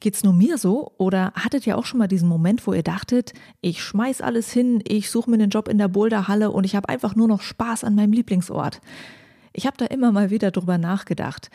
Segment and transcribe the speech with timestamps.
[0.00, 3.34] Geht's nur mir so oder hattet ihr auch schon mal diesen Moment, wo ihr dachtet,
[3.60, 6.88] ich schmeiß alles hin, ich suche mir einen Job in der Boulderhalle und ich habe
[6.88, 8.80] einfach nur noch Spaß an meinem Lieblingsort?
[9.52, 11.50] Ich habe da immer mal wieder drüber nachgedacht.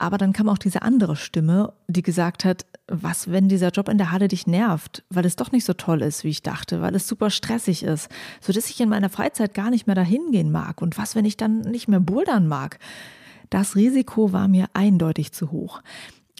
[0.00, 3.98] Aber dann kam auch diese andere Stimme, die gesagt hat, was, wenn dieser Job in
[3.98, 6.94] der Halle dich nervt, weil es doch nicht so toll ist, wie ich dachte, weil
[6.94, 8.08] es super stressig ist,
[8.40, 10.80] so dass ich in meiner Freizeit gar nicht mehr dahin gehen mag.
[10.82, 12.78] Und was, wenn ich dann nicht mehr bouldern mag?
[13.50, 15.82] Das Risiko war mir eindeutig zu hoch.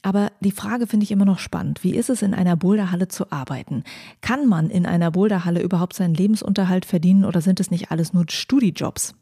[0.08, 1.84] Aber die Frage finde ich immer noch spannend.
[1.84, 3.84] Wie ist es, in einer Boulderhalle zu arbeiten?
[4.22, 8.24] Kann man in einer Boulderhalle überhaupt seinen Lebensunterhalt verdienen oder sind es nicht alles nur
[8.26, 9.14] Studijobs?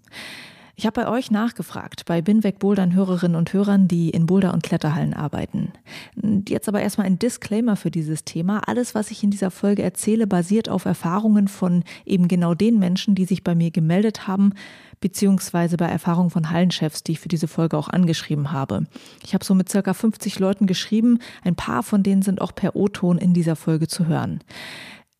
[0.79, 4.63] Ich habe bei euch nachgefragt, bei Binweg Bouldern Hörerinnen und Hörern, die in Boulder- und
[4.63, 5.73] Kletterhallen arbeiten.
[6.46, 8.60] Jetzt aber erstmal ein Disclaimer für dieses Thema.
[8.68, 13.15] Alles, was ich in dieser Folge erzähle, basiert auf Erfahrungen von eben genau den Menschen,
[13.15, 14.52] die sich bei mir gemeldet haben,
[15.01, 18.87] beziehungsweise bei Erfahrungen von Hallenchefs, die ich für diese Folge auch angeschrieben habe.
[19.24, 21.21] Ich habe so mit circa 50 Leuten geschrieben.
[21.43, 24.40] Ein paar von denen sind auch per O-Ton in dieser Folge zu hören.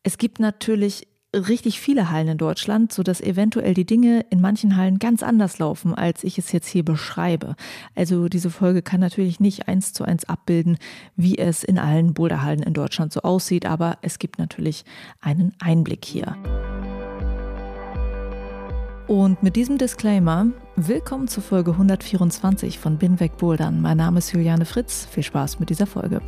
[0.03, 4.99] Es gibt natürlich richtig viele Hallen in Deutschland, sodass eventuell die Dinge in manchen Hallen
[4.99, 7.55] ganz anders laufen, als ich es jetzt hier beschreibe.
[7.95, 10.77] Also diese Folge kann natürlich nicht eins zu eins abbilden,
[11.15, 14.85] wie es in allen Boulderhallen in Deutschland so aussieht, aber es gibt natürlich
[15.19, 16.37] einen Einblick hier.
[19.07, 23.81] Und mit diesem Disclaimer, willkommen zur Folge 124 von Binweg Bouldern.
[23.81, 25.07] Mein Name ist Juliane Fritz.
[25.09, 26.21] Viel Spaß mit dieser Folge.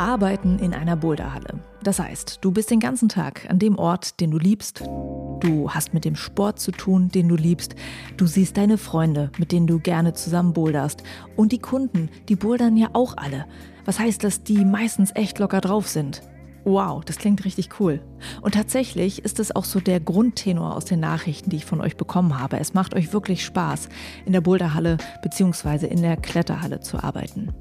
[0.00, 1.60] Arbeiten in einer Boulderhalle.
[1.82, 4.80] Das heißt, du bist den ganzen Tag an dem Ort, den du liebst.
[4.80, 7.74] Du hast mit dem Sport zu tun, den du liebst.
[8.16, 11.02] Du siehst deine Freunde, mit denen du gerne zusammen boulderst.
[11.36, 13.44] Und die Kunden, die bouldern ja auch alle.
[13.84, 16.22] Was heißt, dass die meistens echt locker drauf sind.
[16.64, 18.00] Wow, das klingt richtig cool.
[18.40, 21.98] Und tatsächlich ist es auch so der Grundtenor aus den Nachrichten, die ich von euch
[21.98, 22.58] bekommen habe.
[22.58, 23.90] Es macht euch wirklich Spaß,
[24.24, 25.86] in der Boulderhalle bzw.
[25.86, 27.54] in der Kletterhalle zu arbeiten.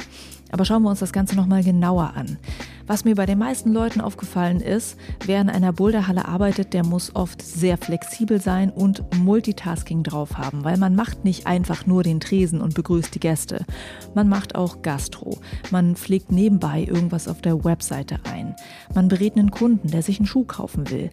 [0.51, 2.37] Aber schauen wir uns das Ganze nochmal genauer an.
[2.89, 7.15] Was mir bei den meisten Leuten aufgefallen ist, wer in einer Boulderhalle arbeitet, der muss
[7.15, 12.19] oft sehr flexibel sein und Multitasking drauf haben, weil man macht nicht einfach nur den
[12.19, 13.63] Tresen und begrüßt die Gäste.
[14.15, 15.37] Man macht auch Gastro.
[15.69, 18.55] Man pflegt nebenbei irgendwas auf der Webseite ein.
[18.95, 21.11] Man berät einen Kunden, der sich einen Schuh kaufen will.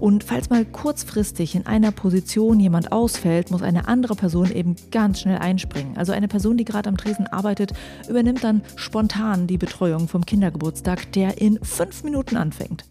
[0.00, 5.20] Und falls mal kurzfristig in einer Position jemand ausfällt, muss eine andere Person eben ganz
[5.20, 5.96] schnell einspringen.
[5.96, 7.72] Also eine Person, die gerade am Tresen arbeitet,
[8.08, 12.84] übernimmt dann spontan die Betreuung vom Kindergeburtstag, der in fünf Minuten anfängt.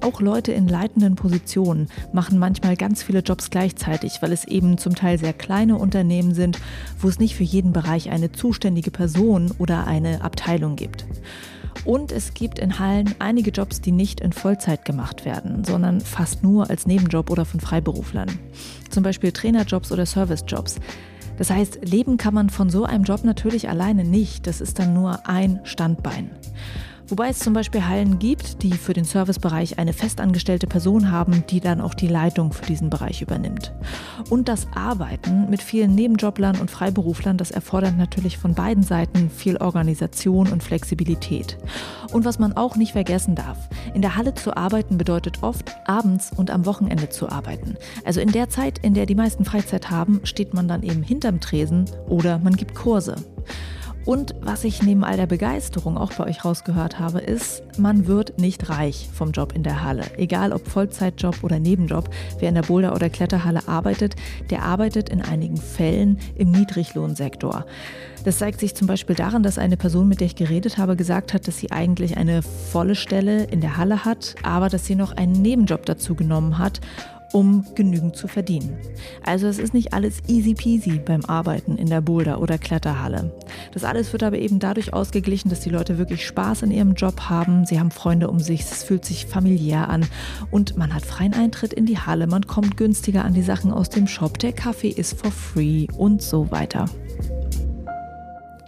[0.00, 4.94] Auch Leute in leitenden Positionen machen manchmal ganz viele Jobs gleichzeitig, weil es eben zum
[4.94, 6.58] Teil sehr kleine Unternehmen sind,
[6.98, 11.04] wo es nicht für jeden Bereich eine zuständige Person oder eine Abteilung gibt.
[11.84, 16.42] Und es gibt in Hallen einige Jobs, die nicht in Vollzeit gemacht werden, sondern fast
[16.42, 18.28] nur als Nebenjob oder von Freiberuflern.
[18.90, 20.76] Zum Beispiel Trainerjobs oder Servicejobs.
[21.38, 24.46] Das heißt, leben kann man von so einem Job natürlich alleine nicht.
[24.46, 26.30] Das ist dann nur ein Standbein.
[27.10, 31.58] Wobei es zum Beispiel Hallen gibt, die für den Servicebereich eine festangestellte Person haben, die
[31.58, 33.72] dann auch die Leitung für diesen Bereich übernimmt.
[34.28, 39.56] Und das Arbeiten mit vielen Nebenjoblern und Freiberuflern, das erfordert natürlich von beiden Seiten viel
[39.56, 41.58] Organisation und Flexibilität.
[42.12, 43.58] Und was man auch nicht vergessen darf,
[43.92, 47.74] in der Halle zu arbeiten bedeutet oft, abends und am Wochenende zu arbeiten.
[48.04, 51.40] Also in der Zeit, in der die meisten Freizeit haben, steht man dann eben hinterm
[51.40, 53.16] Tresen oder man gibt Kurse.
[54.06, 58.38] Und was ich neben all der Begeisterung auch bei euch rausgehört habe, ist, man wird
[58.38, 60.04] nicht reich vom Job in der Halle.
[60.16, 64.16] Egal ob Vollzeitjob oder Nebenjob, wer in der Boulder- oder Kletterhalle arbeitet,
[64.48, 67.66] der arbeitet in einigen Fällen im Niedriglohnsektor.
[68.24, 71.34] Das zeigt sich zum Beispiel daran, dass eine Person, mit der ich geredet habe, gesagt
[71.34, 75.16] hat, dass sie eigentlich eine volle Stelle in der Halle hat, aber dass sie noch
[75.16, 76.80] einen Nebenjob dazu genommen hat
[77.32, 78.76] um genügend zu verdienen.
[79.24, 83.32] Also es ist nicht alles easy peasy beim Arbeiten in der Boulder- oder Kletterhalle.
[83.72, 87.20] Das alles wird aber eben dadurch ausgeglichen, dass die Leute wirklich Spaß in ihrem Job
[87.28, 90.06] haben, sie haben Freunde um sich, es fühlt sich familiär an
[90.50, 93.90] und man hat freien Eintritt in die Halle, man kommt günstiger an die Sachen aus
[93.90, 96.86] dem Shop, der Kaffee ist for free und so weiter.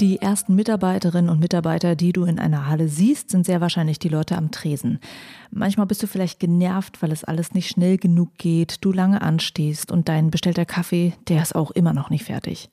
[0.02, 4.08] Die ersten Mitarbeiterinnen und Mitarbeiter, die du in einer Halle siehst, sind sehr wahrscheinlich die
[4.08, 4.99] Leute am Tresen.
[5.52, 9.93] Manchmal bist du vielleicht genervt, weil es alles nicht schnell genug geht, du lange anstehst
[9.93, 12.69] und dein bestellter Kaffee, der ist auch immer noch nicht fertig.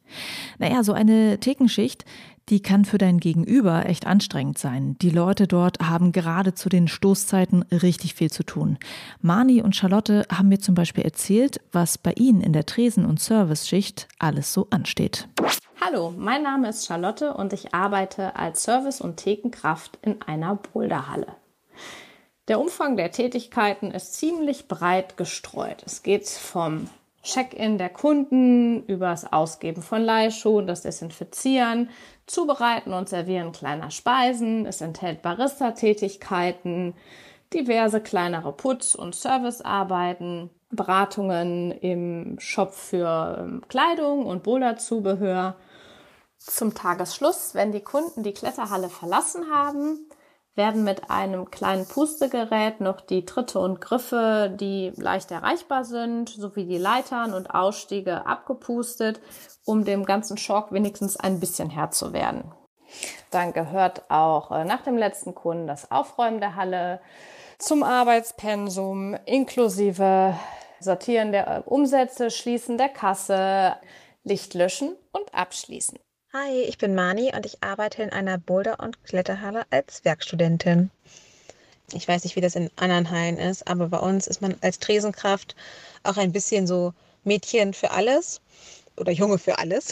[0.57, 2.03] Naja, so eine Thekenschicht,
[2.50, 4.98] Die kann für dein Gegenüber echt anstrengend sein.
[5.04, 8.80] Die Leute dort haben gerade zu den Stoßzeiten richtig viel zu tun.
[9.22, 13.19] Mani und Charlotte haben mir zum Beispiel erzählt, was bei ihnen in der Tresen- und
[13.19, 15.28] Service-Schicht alles so ansteht.
[15.80, 21.28] Hallo, mein Name ist Charlotte und ich arbeite als Service- und Thekenkraft in einer Boulderhalle.
[22.48, 25.84] Der Umfang der Tätigkeiten ist ziemlich breit gestreut.
[25.86, 26.90] Es geht vom
[27.24, 31.89] Check-in der Kunden über das Ausgeben von Leihschuhen, das Desinfizieren,
[32.27, 34.66] Zubereiten und Servieren kleiner Speisen.
[34.66, 36.94] Es enthält Barista-Tätigkeiten,
[37.54, 45.56] diverse kleinere Putz- und Servicearbeiten, Beratungen im Shop für ähm, Kleidung und Boulderzubehör.
[46.38, 50.08] Zum Tagesschluss, wenn die Kunden die Kletterhalle verlassen haben,
[50.59, 56.65] werden mit einem kleinen Pustegerät noch die Tritte und Griffe, die leicht erreichbar sind, sowie
[56.65, 59.21] die Leitern und Ausstiege abgepustet,
[59.63, 62.51] um dem ganzen Schock wenigstens ein bisschen Herr zu werden.
[63.31, 67.00] Dann gehört auch äh, nach dem letzten Kunden das Aufräumen der Halle
[67.57, 70.35] zum Arbeitspensum inklusive
[70.81, 73.77] Sortieren der äh, Umsätze, Schließen der Kasse,
[74.25, 76.00] Licht löschen und abschließen.
[76.31, 80.91] Hi, ich bin Mani und ich arbeite in einer Boulder- und Kletterhalle als Werkstudentin.
[81.93, 84.77] Ich weiß nicht, wie das in anderen Hallen ist, aber bei uns ist man als
[84.77, 85.55] Tresenkraft
[86.03, 86.93] auch ein bisschen so
[87.23, 88.41] Mädchen für alles
[88.95, 89.91] oder Junge für alles.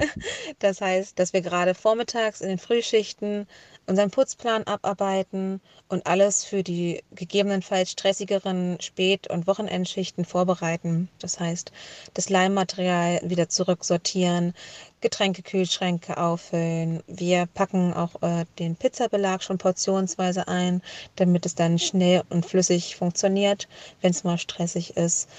[0.58, 3.46] das heißt, dass wir gerade vormittags in den Frühschichten
[3.88, 11.08] unseren Putzplan abarbeiten und alles für die gegebenenfalls stressigeren Spät- und Wochenendschichten vorbereiten.
[11.20, 11.72] Das heißt,
[12.12, 14.54] das Leimmaterial wieder zurücksortieren,
[15.00, 17.02] Getränkekühlschränke auffüllen.
[17.06, 20.82] Wir packen auch äh, den Pizzabelag schon portionsweise ein,
[21.16, 23.68] damit es dann schnell und flüssig funktioniert,
[24.02, 25.30] wenn es mal stressig ist.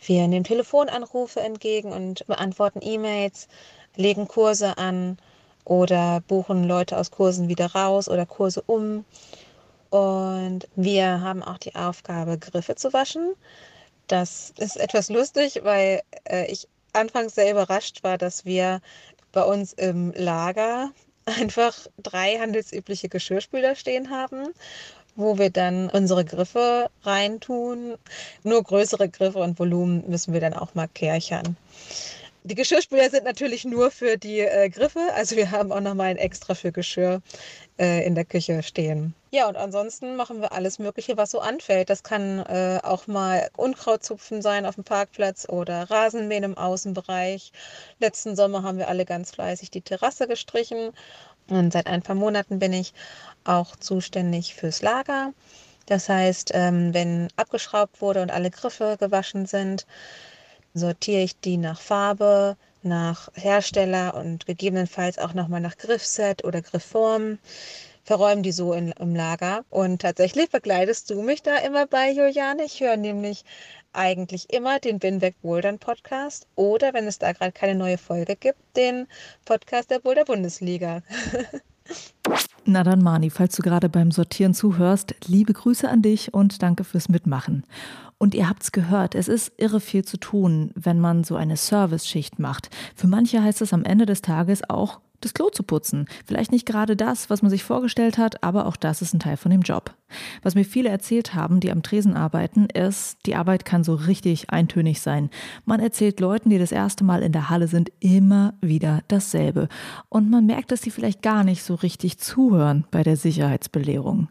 [0.00, 3.48] Wir nehmen Telefonanrufe entgegen und beantworten E-Mails,
[3.96, 5.18] legen Kurse an
[5.68, 9.04] oder buchen Leute aus Kursen wieder raus oder Kurse um.
[9.90, 13.34] Und wir haben auch die Aufgabe, Griffe zu waschen.
[14.06, 18.80] Das ist etwas lustig, weil äh, ich anfangs sehr überrascht war, dass wir
[19.32, 20.90] bei uns im Lager
[21.26, 24.48] einfach drei handelsübliche Geschirrspüler stehen haben,
[25.16, 27.96] wo wir dann unsere Griffe reintun.
[28.42, 31.58] Nur größere Griffe und Volumen müssen wir dann auch mal kärchern.
[32.48, 35.00] Die Geschirrspüler sind natürlich nur für die äh, Griffe.
[35.14, 37.20] Also wir haben auch nochmal ein extra für Geschirr
[37.78, 39.14] äh, in der Küche stehen.
[39.32, 41.90] Ja, und ansonsten machen wir alles Mögliche, was so anfällt.
[41.90, 47.52] Das kann äh, auch mal Unkrautzupfen sein auf dem Parkplatz oder Rasenmähen im Außenbereich.
[47.98, 50.92] Letzten Sommer haben wir alle ganz fleißig die Terrasse gestrichen.
[51.50, 52.94] Und seit ein paar Monaten bin ich
[53.44, 55.34] auch zuständig fürs Lager.
[55.84, 59.86] Das heißt, ähm, wenn abgeschraubt wurde und alle Griffe gewaschen sind,
[60.78, 67.38] sortiere ich die nach Farbe, nach Hersteller und gegebenenfalls auch nochmal nach Griffset oder Griffform.
[68.04, 69.64] Verräumen die so in, im Lager.
[69.68, 72.64] Und tatsächlich begleitest du mich da immer bei, Juliane.
[72.64, 73.44] Ich höre nämlich
[73.92, 78.58] eigentlich immer den Binweg Bouldern Podcast oder, wenn es da gerade keine neue Folge gibt,
[78.76, 79.08] den
[79.44, 81.02] Podcast der Boulder Bundesliga.
[82.64, 86.84] Na dann, Mani, falls du gerade beim Sortieren zuhörst, liebe Grüße an dich und danke
[86.84, 87.64] fürs Mitmachen.
[88.18, 92.38] Und ihr habt's gehört, es ist irre viel zu tun, wenn man so eine Service-Schicht
[92.38, 92.68] macht.
[92.96, 96.06] Für manche heißt es am Ende des Tages auch, das Klo zu putzen.
[96.24, 99.36] Vielleicht nicht gerade das, was man sich vorgestellt hat, aber auch das ist ein Teil
[99.36, 99.94] von dem Job.
[100.42, 104.50] Was mir viele erzählt haben, die am Tresen arbeiten, ist, die Arbeit kann so richtig
[104.50, 105.30] eintönig sein.
[105.64, 109.68] Man erzählt Leuten, die das erste Mal in der Halle sind, immer wieder dasselbe.
[110.08, 114.28] Und man merkt, dass sie vielleicht gar nicht so richtig zuhören bei der Sicherheitsbelehrung.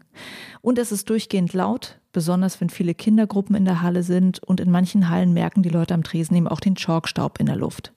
[0.60, 4.70] Und es ist durchgehend laut, besonders wenn viele Kindergruppen in der Halle sind und in
[4.70, 7.92] manchen Hallen merken die Leute am Tresen eben auch den Chalkstaub in der Luft.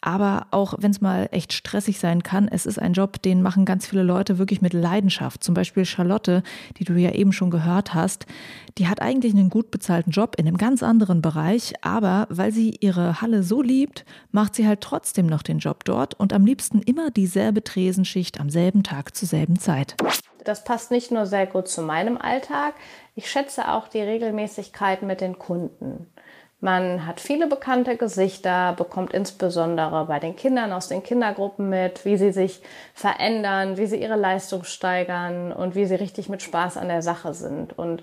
[0.00, 3.64] Aber auch wenn es mal echt stressig sein kann, es ist ein Job, den machen
[3.64, 5.42] ganz viele Leute wirklich mit Leidenschaft.
[5.42, 6.42] Zum Beispiel Charlotte,
[6.78, 8.26] die du ja eben schon gehört hast,
[8.78, 12.76] die hat eigentlich einen gut bezahlten Job in einem ganz anderen Bereich, aber weil sie
[12.80, 16.80] ihre Halle so liebt, macht sie halt trotzdem noch den Job dort und am liebsten
[16.80, 19.96] immer dieselbe Tresenschicht am selben Tag zur selben Zeit.
[20.44, 22.74] Das passt nicht nur sehr gut zu meinem Alltag,
[23.14, 26.06] ich schätze auch die Regelmäßigkeit mit den Kunden.
[26.60, 32.16] Man hat viele bekannte Gesichter, bekommt insbesondere bei den Kindern aus den Kindergruppen mit, wie
[32.16, 32.60] sie sich
[32.94, 37.32] verändern, wie sie ihre Leistung steigern und wie sie richtig mit Spaß an der Sache
[37.32, 37.78] sind.
[37.78, 38.02] Und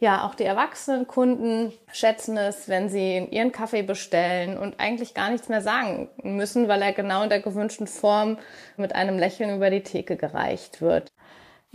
[0.00, 5.30] ja, auch die erwachsenen Kunden schätzen es, wenn sie ihren Kaffee bestellen und eigentlich gar
[5.30, 8.36] nichts mehr sagen müssen, weil er genau in der gewünschten Form
[8.76, 11.10] mit einem Lächeln über die Theke gereicht wird.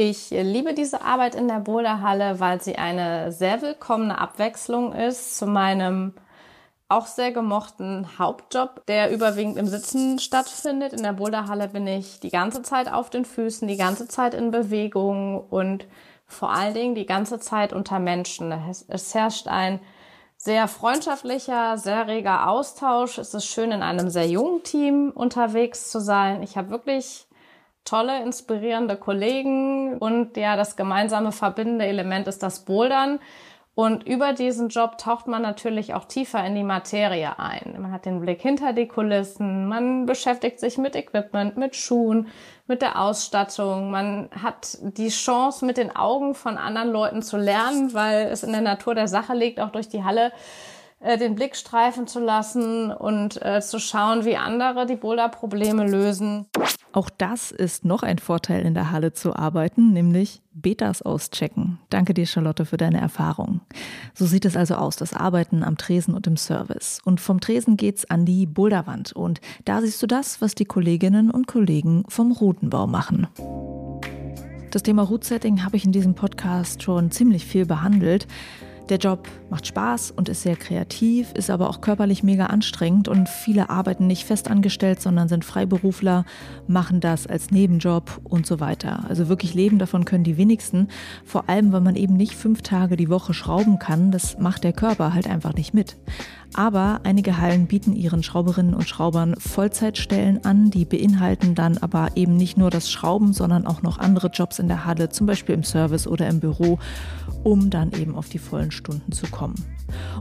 [0.01, 5.45] Ich liebe diese Arbeit in der Boulderhalle, weil sie eine sehr willkommene Abwechslung ist zu
[5.45, 6.13] meinem
[6.87, 10.93] auch sehr gemochten Hauptjob, der überwiegend im Sitzen stattfindet.
[10.93, 14.51] In der Boulderhalle bin ich die ganze Zeit auf den Füßen, die ganze Zeit in
[14.51, 15.85] Bewegung und
[16.25, 18.53] vor allen Dingen die ganze Zeit unter Menschen.
[18.87, 19.81] Es herrscht ein
[20.37, 23.17] sehr freundschaftlicher, sehr reger Austausch.
[23.17, 26.41] Es ist schön, in einem sehr jungen Team unterwegs zu sein.
[26.41, 27.27] Ich habe wirklich
[27.85, 33.19] tolle, inspirierende Kollegen und ja, das gemeinsame verbindende Element ist das Bouldern.
[33.79, 37.77] Und über diesen Job taucht man natürlich auch tiefer in die Materie ein.
[37.79, 42.27] Man hat den Blick hinter die Kulissen, man beschäftigt sich mit Equipment, mit Schuhen,
[42.67, 43.89] mit der Ausstattung.
[43.89, 48.51] Man hat die Chance, mit den Augen von anderen Leuten zu lernen, weil es in
[48.51, 50.33] der Natur der Sache liegt, auch durch die Halle
[51.01, 56.45] äh, den Blick streifen zu lassen und äh, zu schauen, wie andere die Boulder-Probleme lösen.
[56.91, 61.79] Auch das ist noch ein Vorteil in der Halle zu arbeiten, nämlich Betas auschecken.
[61.89, 63.61] Danke dir, Charlotte, für deine Erfahrung.
[64.13, 66.99] So sieht es also aus, das Arbeiten am Tresen und im Service.
[67.05, 69.13] Und vom Tresen geht's an die Boulderwand.
[69.13, 73.27] Und da siehst du das, was die Kolleginnen und Kollegen vom Routenbau machen.
[74.71, 78.27] Das Thema Route Setting habe ich in diesem Podcast schon ziemlich viel behandelt.
[78.89, 83.29] Der Job macht Spaß und ist sehr kreativ, ist aber auch körperlich mega anstrengend und
[83.29, 86.25] viele arbeiten nicht fest angestellt, sondern sind Freiberufler,
[86.65, 89.05] machen das als Nebenjob und so weiter.
[89.07, 90.87] Also wirklich leben davon können die wenigsten,
[91.23, 94.73] vor allem weil man eben nicht fünf Tage die Woche schrauben kann, das macht der
[94.73, 95.95] Körper halt einfach nicht mit.
[96.53, 102.35] Aber einige Hallen bieten ihren Schrauberinnen und Schraubern Vollzeitstellen an, die beinhalten dann aber eben
[102.35, 105.63] nicht nur das Schrauben, sondern auch noch andere Jobs in der Halle, zum Beispiel im
[105.63, 106.79] Service oder im Büro,
[107.43, 109.55] um dann eben auf die vollen Stunden zu kommen.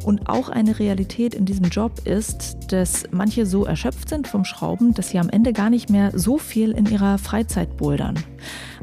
[0.04, 4.94] Und auch eine Realität in diesem Job ist, dass manche so erschöpft sind vom Schrauben,
[4.94, 8.18] dass sie am Ende gar nicht mehr so viel in ihrer Freizeit bouldern.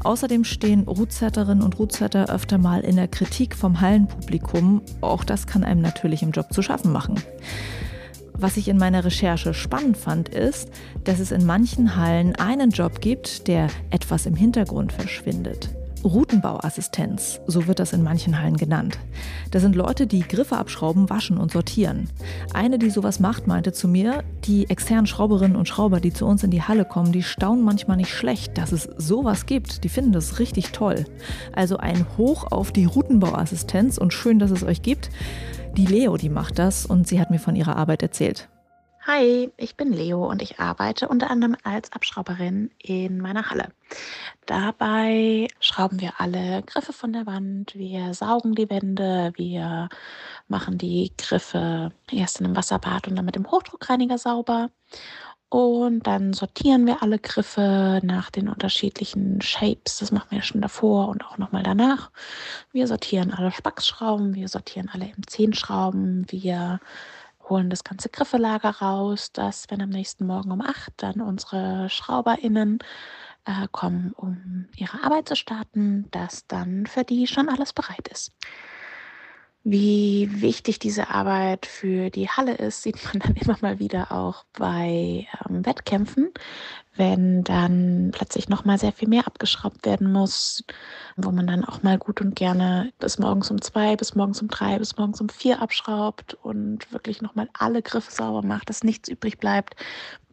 [0.03, 4.81] Außerdem stehen Rootsetterinnen und Rootsetter öfter mal in der Kritik vom Hallenpublikum.
[5.01, 7.15] Auch das kann einem natürlich im Job zu schaffen machen.
[8.37, 10.69] Was ich in meiner Recherche spannend fand, ist,
[11.05, 15.69] dass es in manchen Hallen einen Job gibt, der etwas im Hintergrund verschwindet.
[16.05, 18.99] Routenbauassistenz, so wird das in manchen Hallen genannt.
[19.49, 22.09] Das sind Leute, die Griffe abschrauben, waschen und sortieren.
[22.53, 26.43] Eine, die sowas macht, meinte zu mir, die externen Schrauberinnen und Schrauber, die zu uns
[26.43, 29.83] in die Halle kommen, die staunen manchmal nicht schlecht, dass es sowas gibt.
[29.83, 31.05] Die finden das richtig toll.
[31.55, 35.09] Also ein Hoch auf die Routenbauassistenz und schön, dass es euch gibt.
[35.75, 38.47] Die Leo, die macht das und sie hat mir von ihrer Arbeit erzählt.
[39.05, 43.67] Hi, ich bin Leo und ich arbeite unter anderem als Abschrauberin in meiner Halle.
[44.45, 49.89] Dabei schrauben wir alle Griffe von der Wand, wir saugen die Wände, wir
[50.47, 54.69] machen die Griffe erst in einem Wasserbad und dann mit dem Hochdruckreiniger sauber.
[55.55, 59.99] Und dann sortieren wir alle Griffe nach den unterschiedlichen Shapes.
[59.99, 62.11] Das machen wir schon davor und auch nochmal danach.
[62.73, 66.81] Wir sortieren alle Spacksschrauben, wir sortieren alle M10-Schrauben, wir
[67.47, 72.79] holen das ganze Griffelager raus, dass wenn am nächsten Morgen um 8 dann unsere SchrauberInnen
[73.45, 78.33] äh, kommen, um ihre Arbeit zu starten, dass dann für die schon alles bereit ist.
[79.67, 84.45] Wie wichtig diese Arbeit für die Halle ist, sieht man dann immer mal wieder auch
[84.53, 86.31] bei ähm, Wettkämpfen,
[86.95, 90.63] wenn dann plötzlich noch mal sehr viel mehr abgeschraubt werden muss,
[91.17, 94.49] wo man dann auch mal gut und gerne bis morgens um zwei, bis morgens um
[94.49, 98.83] drei, bis morgens um vier abschraubt und wirklich noch mal alle Griffe sauber macht, dass
[98.83, 99.75] nichts übrig bleibt,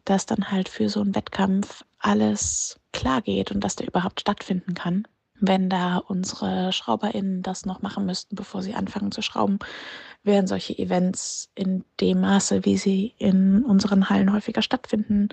[0.05, 4.75] dass dann halt für so einen Wettkampf alles klar geht und dass der überhaupt stattfinden
[4.75, 5.07] kann
[5.45, 9.59] wenn da unsere SchrauberInnen das noch machen müssten, bevor sie anfangen zu schrauben,
[10.23, 15.29] wären solche Events in dem Maße, wie sie in unseren Hallen häufiger stattfinden,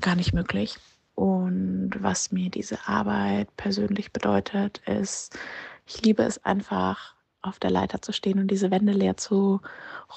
[0.00, 0.76] gar nicht möglich.
[1.14, 5.38] Und was mir diese Arbeit persönlich bedeutet, ist,
[5.86, 9.60] ich liebe es einfach, auf der Leiter zu stehen und diese Wände leer zu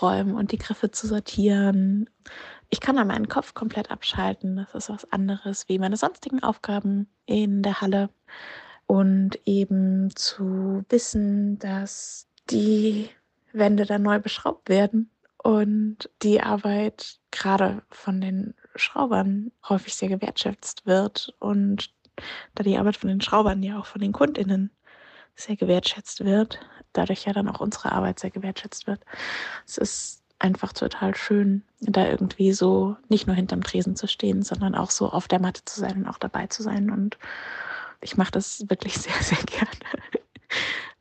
[0.02, 2.10] räumen und die Griffe zu sortieren.
[2.70, 4.58] Ich kann da meinen Kopf komplett abschalten.
[4.58, 8.10] Das ist was anderes wie meine sonstigen Aufgaben in der Halle
[8.88, 13.10] und eben zu wissen, dass die
[13.54, 20.86] Wände dann neu beschraubt werden und die Arbeit gerade von den Schraubern häufig sehr gewertschätzt
[20.86, 21.92] wird und
[22.56, 24.72] da die Arbeit von den Schraubern ja auch von den Kundinnen
[25.36, 26.60] sehr gewertschätzt wird,
[26.94, 29.02] dadurch ja dann auch unsere Arbeit sehr gewertschätzt wird.
[29.66, 34.76] Es ist einfach total schön, da irgendwie so nicht nur hinterm Tresen zu stehen, sondern
[34.76, 37.18] auch so auf der Matte zu sein und auch dabei zu sein und
[38.04, 39.70] ich mache das wirklich sehr, sehr gerne.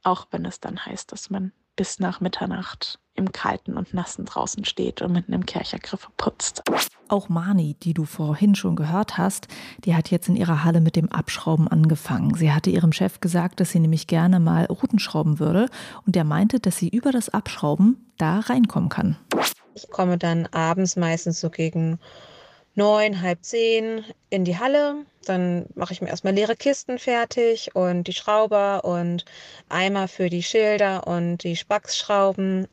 [0.05, 4.65] Auch wenn es dann heißt, dass man bis nach Mitternacht im Kalten und Nassen draußen
[4.65, 6.63] steht und mit einem Kerchergriff putzt.
[7.09, 9.49] Auch Mani, die du vorhin schon gehört hast,
[9.85, 12.35] die hat jetzt in ihrer Halle mit dem Abschrauben angefangen.
[12.35, 15.69] Sie hatte ihrem Chef gesagt, dass sie nämlich gerne mal Routen schrauben würde
[16.07, 19.17] und der meinte, dass sie über das Abschrauben da reinkommen kann.
[19.75, 21.99] Ich komme dann abends meistens so gegen
[22.75, 25.05] neun, halb zehn in die Halle.
[25.25, 29.25] Dann mache ich mir erstmal leere Kisten fertig und die Schrauber und
[29.69, 32.67] Eimer für die Schilder und die Spacksschrauben.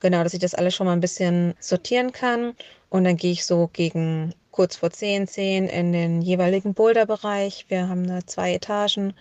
[0.00, 2.54] Genau, dass ich das alles schon mal ein bisschen sortieren kann.
[2.90, 7.66] Und dann gehe ich so gegen kurz vor zehn, zehn in den jeweiligen Boulderbereich.
[7.68, 9.14] Wir haben da zwei Etagen.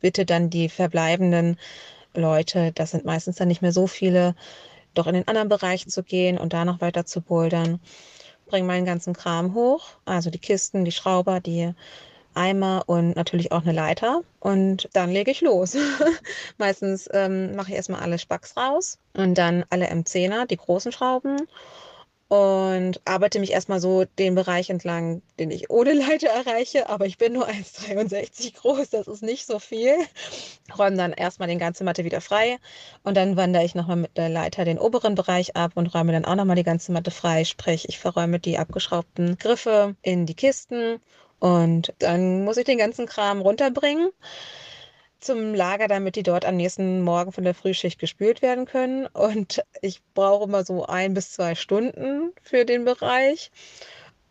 [0.00, 1.58] Bitte dann die verbleibenden
[2.14, 4.34] Leute, das sind meistens dann nicht mehr so viele,
[4.92, 7.80] doch in den anderen Bereich zu gehen und da noch weiter zu bouldern
[8.46, 11.72] bringe meinen ganzen Kram hoch, also die Kisten, die Schrauber, die
[12.34, 14.22] Eimer und natürlich auch eine Leiter.
[14.40, 15.76] Und dann lege ich los.
[16.58, 21.36] Meistens ähm, mache ich erstmal alle Spacks raus und dann alle M10er, die großen Schrauben
[22.28, 26.88] und arbeite mich erstmal so den Bereich entlang, den ich ohne Leiter erreiche.
[26.88, 29.94] Aber ich bin nur 1,63 groß, das ist nicht so viel.
[30.76, 32.58] Räume dann erstmal den ganze Matte wieder frei
[33.02, 36.24] und dann wandere ich nochmal mit der Leiter den oberen Bereich ab und räume dann
[36.24, 37.44] auch nochmal die ganze Matte frei.
[37.44, 41.00] Sprich, ich verräume die abgeschraubten Griffe in die Kisten
[41.40, 44.10] und dann muss ich den ganzen Kram runterbringen
[45.24, 49.06] zum Lager, damit die dort am nächsten Morgen von der Frühschicht gespült werden können.
[49.06, 53.50] Und ich brauche immer so ein bis zwei Stunden für den Bereich.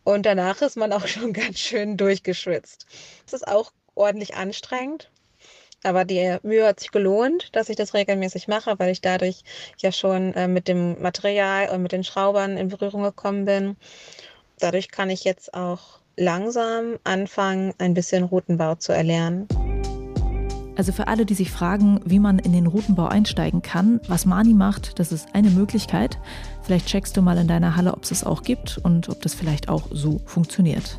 [0.04, 2.86] Und danach ist man auch schon ganz schön durchgeschwitzt.
[3.26, 5.10] Es ist auch ordentlich anstrengend.
[5.82, 9.42] Aber die Mühe hat sich gelohnt, dass ich das regelmäßig mache, weil ich dadurch
[9.78, 13.76] ja schon äh, mit dem Material und mit den Schraubern in Berührung gekommen bin.
[14.58, 19.46] Dadurch kann ich jetzt auch langsam anfangen, ein bisschen Routenbau zu erlernen.
[20.76, 24.54] Also für alle, die sich fragen, wie man in den Routenbau einsteigen kann, was Mani
[24.54, 26.18] macht, das ist eine Möglichkeit.
[26.62, 29.34] Vielleicht checkst du mal in deiner Halle, ob es es auch gibt und ob das
[29.34, 30.98] vielleicht auch so funktioniert.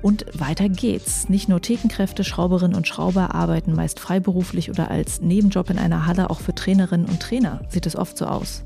[0.00, 1.28] Und weiter geht's.
[1.28, 6.28] Nicht nur Thekenkräfte, Schrauberinnen und Schrauber arbeiten meist freiberuflich oder als Nebenjob in einer Halle,
[6.28, 8.64] auch für Trainerinnen und Trainer sieht es oft so aus.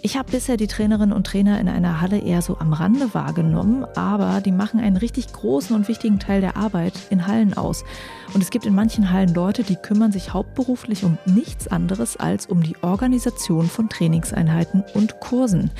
[0.00, 3.84] Ich habe bisher die Trainerinnen und Trainer in einer Halle eher so am Rande wahrgenommen,
[3.96, 7.84] aber die machen einen richtig großen und wichtigen Teil der Arbeit in Hallen aus.
[8.32, 12.46] Und es gibt in manchen Hallen Leute, die kümmern sich hauptberuflich um nichts anderes als
[12.46, 15.72] um die Organisation von Trainingseinheiten und Kursen.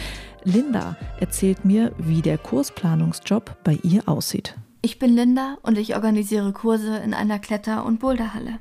[0.43, 4.57] Linda erzählt mir, wie der Kursplanungsjob bei ihr aussieht.
[4.83, 8.59] Ich bin Linda und ich organisiere Kurse in einer Kletter- und Boulderhalle.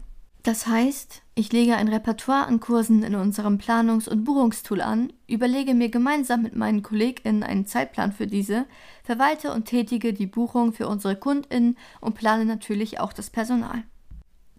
[0.48, 5.74] Das heißt, ich lege ein Repertoire an Kursen in unserem Planungs- und Buchungstool an, überlege
[5.74, 8.66] mir gemeinsam mit meinen KollegInnen einen Zeitplan für diese,
[9.04, 13.84] verwalte und tätige die Buchung für unsere KundInnen und plane natürlich auch das Personal.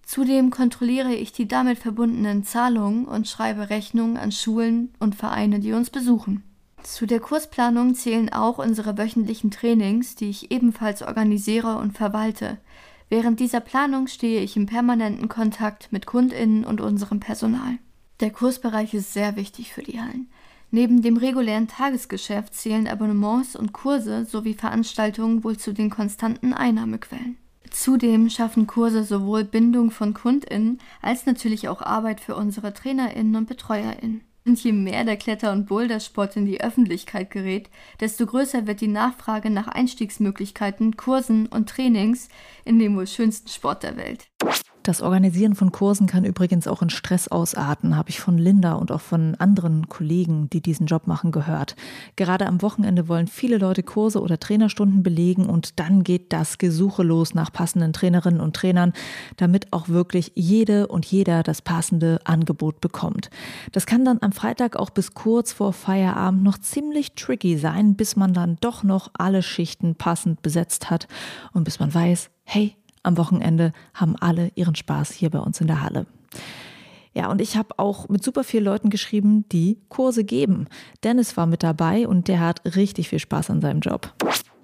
[0.02, 5.72] Zudem kontrolliere ich die damit verbundenen Zahlungen und schreibe Rechnungen an Schulen und Vereine, die
[5.72, 6.42] uns besuchen.
[6.82, 12.58] Zu der Kursplanung zählen auch unsere wöchentlichen Trainings, die ich ebenfalls organisiere und verwalte.
[13.10, 17.78] Während dieser Planung stehe ich im permanenten Kontakt mit Kundinnen und unserem Personal.
[18.20, 20.28] Der Kursbereich ist sehr wichtig für die Hallen.
[20.70, 27.38] Neben dem regulären Tagesgeschäft zählen Abonnements und Kurse sowie Veranstaltungen wohl zu den konstanten Einnahmequellen.
[27.70, 33.48] Zudem schaffen Kurse sowohl Bindung von Kundinnen als natürlich auch Arbeit für unsere Trainerinnen und
[33.48, 34.22] Betreuerinnen.
[34.48, 37.68] Und je mehr der Kletter- und Bouldersport in die Öffentlichkeit gerät,
[38.00, 42.30] desto größer wird die Nachfrage nach Einstiegsmöglichkeiten, Kursen und Trainings
[42.64, 44.26] in dem wohl schönsten Sport der Welt.
[44.88, 48.90] Das Organisieren von Kursen kann übrigens auch in Stress ausarten, habe ich von Linda und
[48.90, 51.76] auch von anderen Kollegen, die diesen Job machen, gehört.
[52.16, 57.02] Gerade am Wochenende wollen viele Leute Kurse oder Trainerstunden belegen und dann geht das Gesuche
[57.02, 58.94] los nach passenden Trainerinnen und Trainern,
[59.36, 63.28] damit auch wirklich jede und jeder das passende Angebot bekommt.
[63.72, 68.16] Das kann dann am Freitag auch bis kurz vor Feierabend noch ziemlich tricky sein, bis
[68.16, 71.08] man dann doch noch alle Schichten passend besetzt hat
[71.52, 72.74] und bis man weiß, hey,
[73.08, 76.06] am Wochenende haben alle ihren Spaß hier bei uns in der Halle.
[77.14, 80.68] Ja, und ich habe auch mit super vielen Leuten geschrieben, die Kurse geben.
[81.02, 84.14] Dennis war mit dabei und der hat richtig viel Spaß an seinem Job.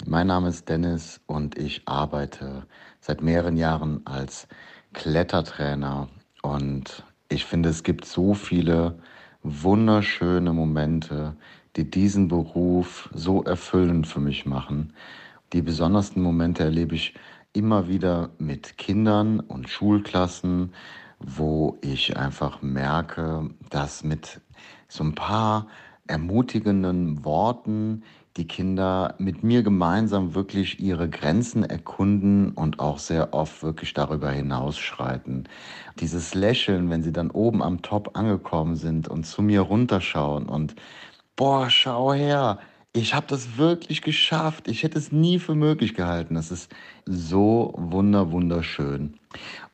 [0.06, 2.66] Mein Name ist Dennis und ich arbeite
[3.00, 4.46] seit mehreren Jahren als
[4.92, 6.08] Klettertrainer
[6.42, 8.98] und ich finde, es gibt so viele
[9.42, 11.34] wunderschöne Momente,
[11.76, 14.92] die diesen Beruf so erfüllend für mich machen.
[15.52, 17.14] Die besondersten Momente erlebe ich
[17.54, 20.74] immer wieder mit Kindern und Schulklassen,
[21.18, 24.42] wo ich einfach merke, dass mit
[24.88, 25.68] so ein paar
[26.06, 28.02] ermutigenden Worten
[28.36, 34.30] die Kinder mit mir gemeinsam wirklich ihre Grenzen erkunden und auch sehr oft wirklich darüber
[34.30, 35.48] hinausschreiten.
[36.00, 40.74] Dieses Lächeln, wenn sie dann oben am Top angekommen sind und zu mir runterschauen und
[41.36, 42.58] boah, schau her,
[42.96, 44.68] ich habe das wirklich geschafft.
[44.68, 46.34] Ich hätte es nie für möglich gehalten.
[46.36, 46.72] Das ist
[47.06, 49.14] so wunder wunderschön.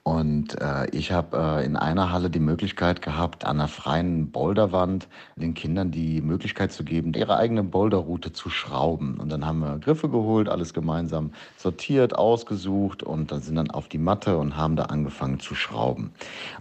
[0.02, 5.08] Und äh, ich habe äh, in einer Halle die Möglichkeit gehabt, an einer freien Boulderwand
[5.36, 9.20] den Kindern die Möglichkeit zu geben, ihre eigene Boulderroute zu schrauben.
[9.20, 13.88] Und dann haben wir Griffe geholt, alles gemeinsam sortiert, ausgesucht und dann sind dann auf
[13.88, 16.12] die Matte und haben da angefangen zu schrauben.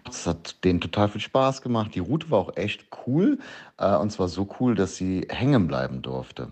[0.03, 1.95] Das hat denen total viel Spaß gemacht.
[1.95, 3.39] Die Route war auch echt cool.
[3.77, 6.49] Äh, und zwar so cool, dass sie hängen bleiben durfte.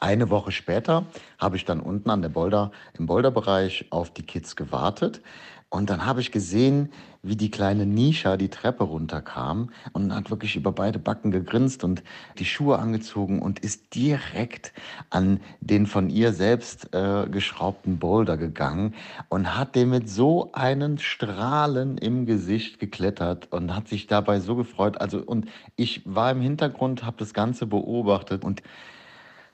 [0.00, 1.06] Eine Woche später
[1.38, 5.20] habe ich dann unten an der Boulder, im Boulderbereich auf die Kids gewartet.
[5.70, 6.90] Und dann habe ich gesehen,
[7.22, 12.02] wie die kleine Nisha die Treppe runterkam und hat wirklich über beide Backen gegrinst und
[12.38, 14.72] die Schuhe angezogen und ist direkt
[15.10, 18.94] an den von ihr selbst äh, geschraubten Boulder gegangen
[19.28, 24.56] und hat den mit so einen Strahlen im Gesicht geklettert und hat sich dabei so
[24.56, 24.98] gefreut.
[25.00, 28.62] Also und ich war im Hintergrund, habe das Ganze beobachtet und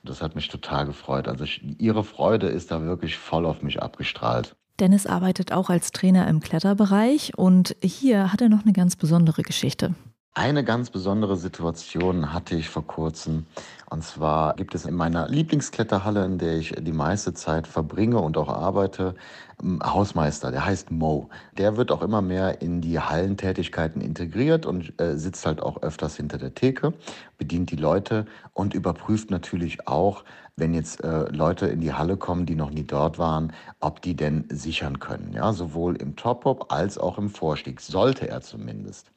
[0.05, 1.27] das hat mich total gefreut.
[1.27, 4.55] Also ich, ihre Freude ist da wirklich voll auf mich abgestrahlt.
[4.79, 9.41] Dennis arbeitet auch als Trainer im Kletterbereich und hier hat er noch eine ganz besondere
[9.41, 9.95] Geschichte.
[10.37, 13.45] Eine ganz besondere Situation hatte ich vor kurzem.
[13.89, 18.35] Und zwar gibt es in meiner Lieblingskletterhalle, in der ich die meiste Zeit verbringe und
[18.35, 19.15] auch arbeite,
[19.57, 21.29] einen Hausmeister, der heißt Mo.
[21.57, 26.17] Der wird auch immer mehr in die Hallentätigkeiten integriert und äh, sitzt halt auch öfters
[26.17, 26.91] hinter der Theke,
[27.37, 30.25] bedient die Leute und überprüft natürlich auch,
[30.57, 34.15] wenn jetzt äh, Leute in die Halle kommen, die noch nie dort waren, ob die
[34.15, 35.31] denn sichern können.
[35.33, 37.79] Ja, sowohl im Top-Hop als auch im Vorstieg.
[37.79, 39.11] Sollte er zumindest.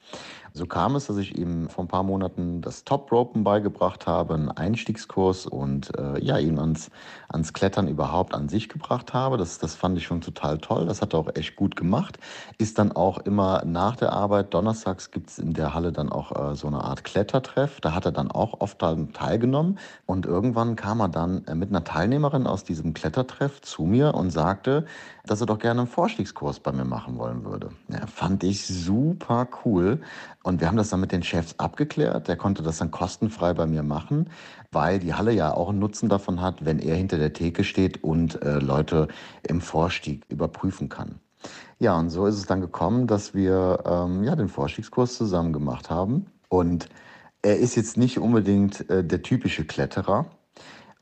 [0.53, 4.49] So kam es, dass ich ihm vor ein paar Monaten das Top-Ropen beigebracht habe, einen
[4.49, 6.89] Einstiegskurs und äh, ja, ihn ans,
[7.27, 9.37] ans Klettern überhaupt an sich gebracht habe.
[9.37, 10.85] Das, das fand ich schon total toll.
[10.85, 12.17] Das hat er auch echt gut gemacht.
[12.57, 16.51] Ist dann auch immer nach der Arbeit, donnerstags gibt es in der Halle dann auch
[16.51, 17.79] äh, so eine Art Klettertreff.
[17.81, 19.77] Da hat er dann auch oft teilgenommen.
[20.05, 24.31] Und irgendwann kam er dann äh, mit einer Teilnehmerin aus diesem Klettertreff zu mir und
[24.31, 24.85] sagte,
[25.29, 27.69] dass er doch gerne einen Vorstiegskurs bei mir machen wollen würde.
[27.87, 30.01] Ja, fand ich super cool.
[30.43, 32.27] Und wir haben das dann mit den Chefs abgeklärt.
[32.27, 34.29] Der konnte das dann kostenfrei bei mir machen,
[34.71, 38.03] weil die Halle ja auch einen Nutzen davon hat, wenn er hinter der Theke steht
[38.03, 39.07] und äh, Leute
[39.47, 41.19] im Vorstieg überprüfen kann.
[41.77, 45.89] Ja, und so ist es dann gekommen, dass wir ähm, ja, den Vorstiegskurs zusammen gemacht
[45.89, 46.25] haben.
[46.49, 46.89] Und
[47.41, 50.25] er ist jetzt nicht unbedingt äh, der typische Kletterer,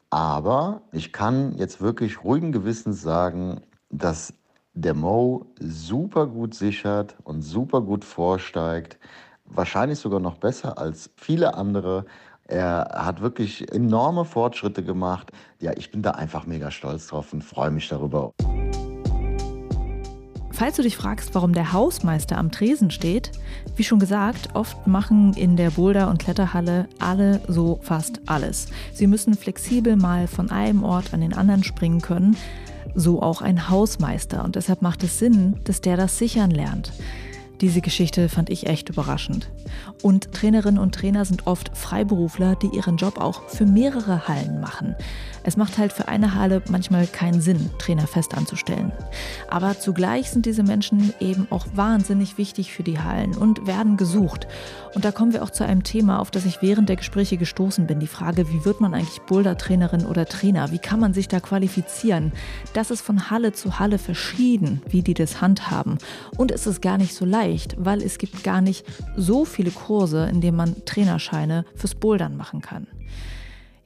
[0.10, 4.34] aber ich kann jetzt wirklich ruhigen Gewissens sagen, dass
[4.74, 9.00] der Mo super gut sichert und super gut vorsteigt.
[9.46, 12.06] Wahrscheinlich sogar noch besser als viele andere.
[12.46, 15.32] Er hat wirklich enorme Fortschritte gemacht.
[15.60, 18.34] Ja, ich bin da einfach mega stolz drauf und freue mich darüber.
[20.52, 23.32] Falls du dich fragst, warum der Hausmeister am Tresen steht,
[23.76, 28.68] wie schon gesagt, oft machen in der Boulder- und Kletterhalle alle so fast alles.
[28.92, 32.36] Sie müssen flexibel mal von einem Ort an den anderen springen können
[32.98, 36.92] so auch ein Hausmeister und deshalb macht es Sinn, dass der das sichern lernt.
[37.62, 39.50] Diese Geschichte fand ich echt überraschend.
[40.04, 44.96] Und Trainerinnen und Trainer sind oft Freiberufler, die ihren Job auch für mehrere Hallen machen.
[45.44, 48.92] Es macht halt für eine Halle manchmal keinen Sinn, Trainer fest anzustellen.
[49.50, 54.48] Aber zugleich sind diese Menschen eben auch wahnsinnig wichtig für die Hallen und werden gesucht.
[54.94, 57.88] Und da kommen wir auch zu einem Thema, auf das ich während der Gespräche gestoßen
[57.88, 58.00] bin.
[58.00, 60.72] Die Frage, wie wird man eigentlich Boulder-Trainerin oder Trainer?
[60.72, 62.34] Wie kann man sich da qualifizieren?
[62.74, 65.98] Das ist von Halle zu Halle verschieden, wie die das handhaben.
[66.36, 67.47] Und es ist gar nicht so leicht,
[67.78, 72.62] weil es gibt gar nicht so viele Kurse, in denen man Trainerscheine fürs Bouldern machen
[72.62, 72.88] kann.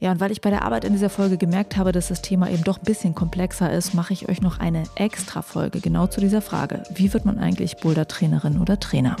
[0.00, 2.50] Ja, und weil ich bei der Arbeit in dieser Folge gemerkt habe, dass das Thema
[2.50, 6.20] eben doch ein bisschen komplexer ist, mache ich euch noch eine extra Folge genau zu
[6.20, 6.82] dieser Frage.
[6.94, 9.16] Wie wird man eigentlich Boulder-Trainerin oder Trainer?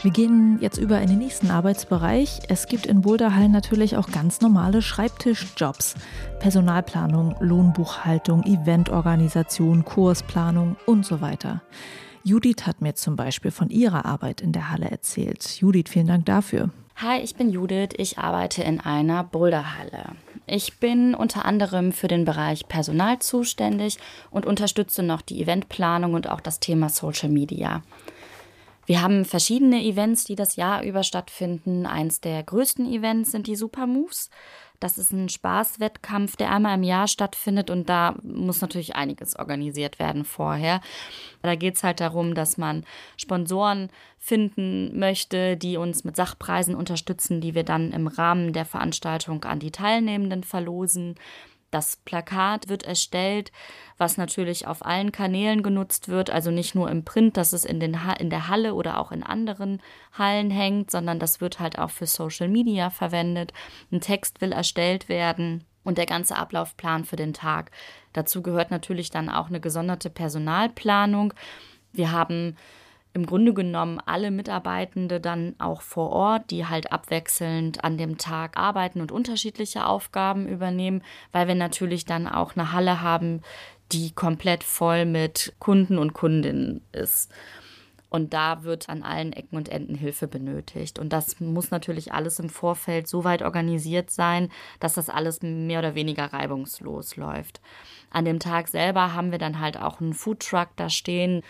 [0.00, 2.42] Wir gehen jetzt über in den nächsten Arbeitsbereich.
[2.48, 5.96] Es gibt in Boulderhallen natürlich auch ganz normale Schreibtischjobs.
[6.38, 11.62] Personalplanung, Lohnbuchhaltung, Eventorganisation, Kursplanung und so weiter.
[12.24, 15.60] Judith hat mir zum Beispiel von ihrer Arbeit in der Halle erzählt.
[15.60, 16.70] Judith, vielen Dank dafür.
[16.96, 17.90] Hi, ich bin Judith.
[17.96, 20.16] Ich arbeite in einer Boulderhalle.
[20.46, 23.98] Ich bin unter anderem für den Bereich Personal zuständig
[24.30, 27.82] und unterstütze noch die Eventplanung und auch das Thema Social Media.
[28.86, 31.84] Wir haben verschiedene Events, die das Jahr über stattfinden.
[31.84, 34.30] Eins der größten Events sind die Supermoves.
[34.80, 39.98] Das ist ein Spaßwettkampf, der einmal im Jahr stattfindet und da muss natürlich einiges organisiert
[39.98, 40.80] werden vorher.
[41.42, 42.84] Da geht es halt darum, dass man
[43.16, 49.44] Sponsoren finden möchte, die uns mit Sachpreisen unterstützen, die wir dann im Rahmen der Veranstaltung
[49.44, 51.16] an die Teilnehmenden verlosen.
[51.70, 53.52] Das Plakat wird erstellt,
[53.98, 57.78] was natürlich auf allen Kanälen genutzt wird, also nicht nur im Print, dass es in,
[57.78, 61.78] den ha in der Halle oder auch in anderen Hallen hängt, sondern das wird halt
[61.78, 63.52] auch für Social Media verwendet.
[63.92, 65.64] Ein Text will erstellt werden.
[65.84, 67.70] und der ganze Ablaufplan für den Tag.
[68.12, 71.32] Dazu gehört natürlich dann auch eine gesonderte Personalplanung.
[71.92, 72.56] Wir haben
[73.14, 78.56] im Grunde genommen alle Mitarbeitende dann auch vor Ort, die halt abwechselnd an dem Tag
[78.56, 83.42] arbeiten und unterschiedliche Aufgaben übernehmen, weil wir natürlich dann auch eine Halle haben,
[83.92, 87.30] die komplett voll mit Kunden und Kundinnen ist.
[88.10, 90.98] Und da wird an allen Ecken und Enden Hilfe benötigt.
[90.98, 95.80] Und das muss natürlich alles im Vorfeld so weit organisiert sein, dass das alles mehr
[95.80, 97.60] oder weniger reibungslos läuft.
[98.10, 101.42] An dem Tag selber haben wir dann halt auch einen Foodtruck da stehen.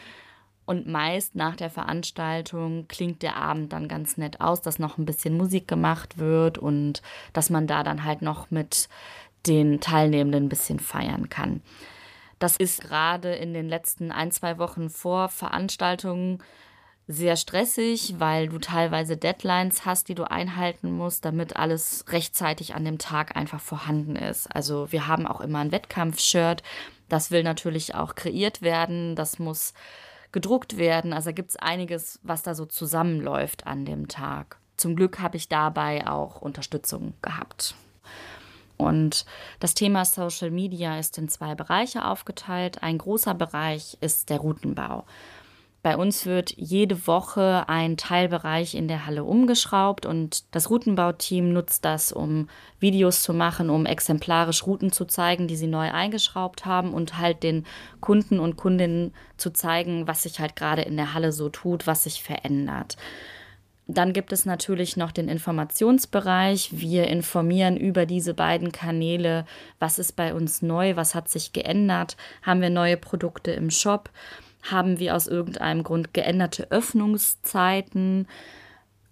[0.69, 5.07] Und meist nach der Veranstaltung klingt der Abend dann ganz nett aus, dass noch ein
[5.07, 7.01] bisschen Musik gemacht wird und
[7.33, 8.91] dass man da dann halt noch mit
[9.47, 11.63] den Teilnehmenden ein bisschen feiern kann.
[12.39, 16.43] Das ist gerade in den letzten ein, zwei Wochen vor Veranstaltungen
[17.07, 22.85] sehr stressig, weil du teilweise Deadlines hast, die du einhalten musst, damit alles rechtzeitig an
[22.85, 24.55] dem Tag einfach vorhanden ist.
[24.55, 26.63] Also wir haben auch immer ein Wettkampfshirt.
[27.09, 29.17] Das will natürlich auch kreiert werden.
[29.17, 29.73] Das muss
[30.33, 31.13] gedruckt werden.
[31.13, 34.59] Also gibt es einiges, was da so zusammenläuft an dem Tag.
[34.77, 37.75] Zum Glück habe ich dabei auch Unterstützung gehabt.
[38.77, 39.27] Und
[39.59, 42.83] das Thema Social Media ist in zwei Bereiche aufgeteilt.
[42.83, 45.05] Ein großer Bereich ist der Routenbau.
[45.83, 51.85] Bei uns wird jede Woche ein Teilbereich in der Halle umgeschraubt und das Routenbauteam nutzt
[51.85, 52.49] das, um
[52.81, 57.45] Videos zu machen, um exemplarisch Routen zu zeigen, die sie neu eingeschraubt haben und halt
[57.45, 57.65] den
[58.01, 62.05] Kunden und Kundinnen zu zeigen, was sich halt gerade in der Halle so tut, was
[62.05, 62.97] sich verändert.
[63.91, 66.71] Dann gibt es natürlich noch den Informationsbereich.
[66.73, 69.47] Wir informieren über diese beiden Kanäle,
[69.79, 74.11] was ist bei uns neu, was hat sich geändert, haben wir neue Produkte im Shop,
[74.63, 78.27] haben wir aus irgendeinem Grund geänderte Öffnungszeiten.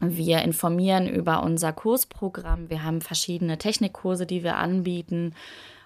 [0.01, 2.69] Wir informieren über unser Kursprogramm.
[2.69, 5.35] Wir haben verschiedene Technikkurse, die wir anbieten.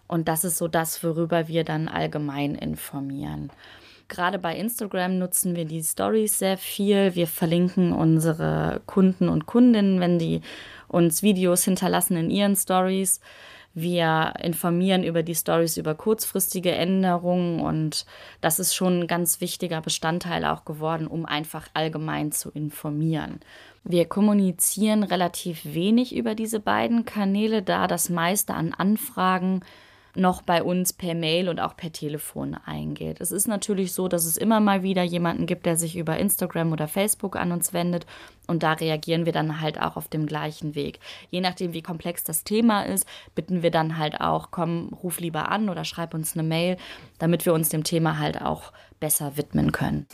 [0.08, 3.50] Und das ist so das, worüber wir dann allgemein informieren.
[4.08, 7.14] Gerade bei Instagram nutzen wir die Stories sehr viel.
[7.14, 10.40] Wir verlinken unsere Kunden und Kundinnen, wenn die
[10.88, 13.20] uns Videos hinterlassen in ihren Stories.
[13.72, 18.04] Wir informieren über die Stories über kurzfristige Änderungen und
[18.40, 23.40] das ist schon ein ganz wichtiger Bestandteil auch geworden, um einfach allgemein zu informieren.
[23.84, 29.62] Wir kommunizieren relativ wenig über diese beiden Kanäle, da das meiste an Anfragen
[30.14, 33.20] noch bei uns per Mail und auch per Telefon eingeht.
[33.20, 36.72] Es ist natürlich so, dass es immer mal wieder jemanden gibt, der sich über Instagram
[36.72, 38.06] oder Facebook an uns wendet
[38.46, 41.00] und da reagieren wir dann halt auch auf dem gleichen Weg.
[41.30, 45.50] Je nachdem, wie komplex das Thema ist, bitten wir dann halt auch, komm, ruf lieber
[45.50, 46.76] an oder schreib uns eine Mail,
[47.18, 50.06] damit wir uns dem Thema halt auch besser widmen können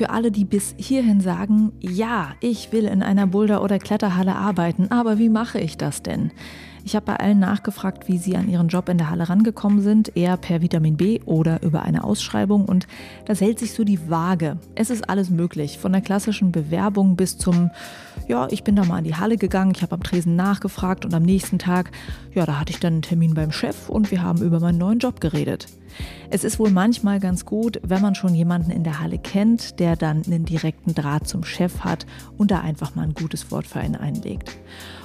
[0.00, 4.90] für alle, die bis hierhin sagen, ja, ich will in einer Boulder- oder Kletterhalle arbeiten,
[4.90, 6.32] aber wie mache ich das denn?
[6.84, 10.16] Ich habe bei allen nachgefragt, wie sie an ihren Job in der Halle rangekommen sind,
[10.16, 12.86] eher per Vitamin B oder über eine Ausschreibung und
[13.26, 14.56] das hält sich so die Waage.
[14.74, 17.70] Es ist alles möglich, von der klassischen Bewerbung bis zum,
[18.28, 21.14] ja, ich bin da mal in die Halle gegangen, ich habe am Tresen nachgefragt und
[21.14, 21.90] am nächsten Tag,
[22.34, 24.98] ja, da hatte ich dann einen Termin beim Chef und wir haben über meinen neuen
[24.98, 25.66] Job geredet.
[26.30, 29.96] Es ist wohl manchmal ganz gut, wenn man schon jemanden in der Halle kennt, der
[29.96, 32.06] dann einen direkten Draht zum Chef hat
[32.38, 34.56] und da einfach mal ein gutes Wort für einen einlegt.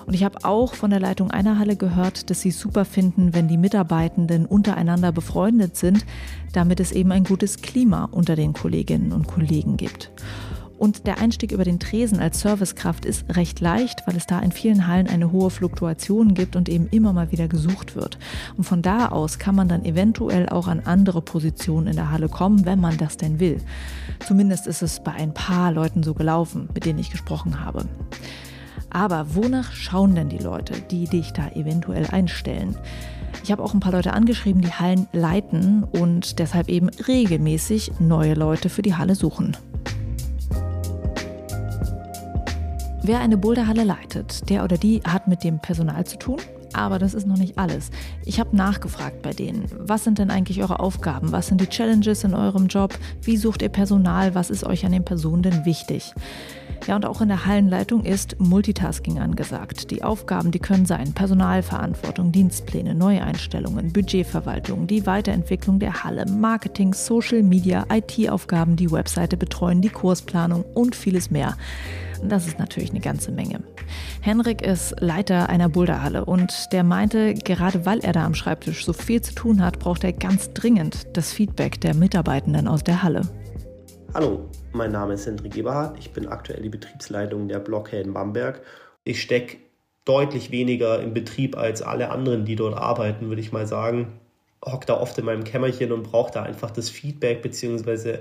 [0.06, 3.48] Und ich habe auch von der Leitung einer Halle gehört, dass sie super finden, wenn
[3.48, 6.06] die Mitarbeitenden untereinander befreundet sind,
[6.54, 10.12] damit es eben ein gutes Klima unter den Kolleginnen und Kollegen gibt.
[10.78, 14.52] Und der Einstieg über den Tresen als Servicekraft ist recht leicht, weil es da in
[14.52, 18.18] vielen Hallen eine hohe Fluktuation gibt und eben immer mal wieder gesucht wird.
[18.58, 22.28] Und von da aus kann man dann eventuell auch an andere Positionen in der Halle
[22.28, 23.62] kommen, wenn man das denn will.
[24.28, 27.86] Zumindest ist es bei ein paar Leuten so gelaufen, mit denen ich gesprochen habe.
[28.90, 32.78] Aber wonach schauen denn die Leute, die dich da eventuell einstellen?
[33.44, 38.34] Ich habe auch ein paar Leute angeschrieben, die Hallen leiten und deshalb eben regelmäßig neue
[38.34, 39.56] Leute für die Halle suchen.
[43.08, 46.38] Wer eine Boulderhalle leitet, der oder die hat mit dem Personal zu tun.
[46.74, 47.92] Aber das ist noch nicht alles.
[48.26, 49.66] Ich habe nachgefragt bei denen.
[49.78, 51.32] Was sind denn eigentlich eure Aufgaben?
[51.32, 52.98] Was sind die Challenges in eurem Job?
[53.22, 54.34] Wie sucht ihr Personal?
[54.34, 56.16] Was ist euch an den Personen denn wichtig?
[56.88, 59.92] Ja, und auch in der Hallenleitung ist Multitasking angesagt.
[59.92, 67.44] Die Aufgaben, die können sein Personalverantwortung, Dienstpläne, Neueinstellungen, Budgetverwaltung, die Weiterentwicklung der Halle, Marketing, Social
[67.44, 71.56] Media, IT-Aufgaben, die Webseite betreuen, die Kursplanung und vieles mehr.
[72.24, 73.62] Das ist natürlich eine ganze Menge.
[74.22, 78.94] Henrik ist Leiter einer Boulderhalle und der meinte, gerade weil er da am Schreibtisch so
[78.94, 83.22] viel zu tun hat, braucht er ganz dringend das Feedback der Mitarbeitenden aus der Halle.
[84.14, 86.00] Hallo, mein Name ist Hendrik Eberhardt.
[86.00, 88.62] Ich bin aktuell die Betriebsleitung der Blockhelden Bamberg.
[89.04, 89.58] Ich stecke
[90.06, 94.20] deutlich weniger im Betrieb als alle anderen, die dort arbeiten, würde ich mal sagen.
[94.66, 98.20] Hockt da oft in meinem Kämmerchen und braucht da einfach das Feedback beziehungsweise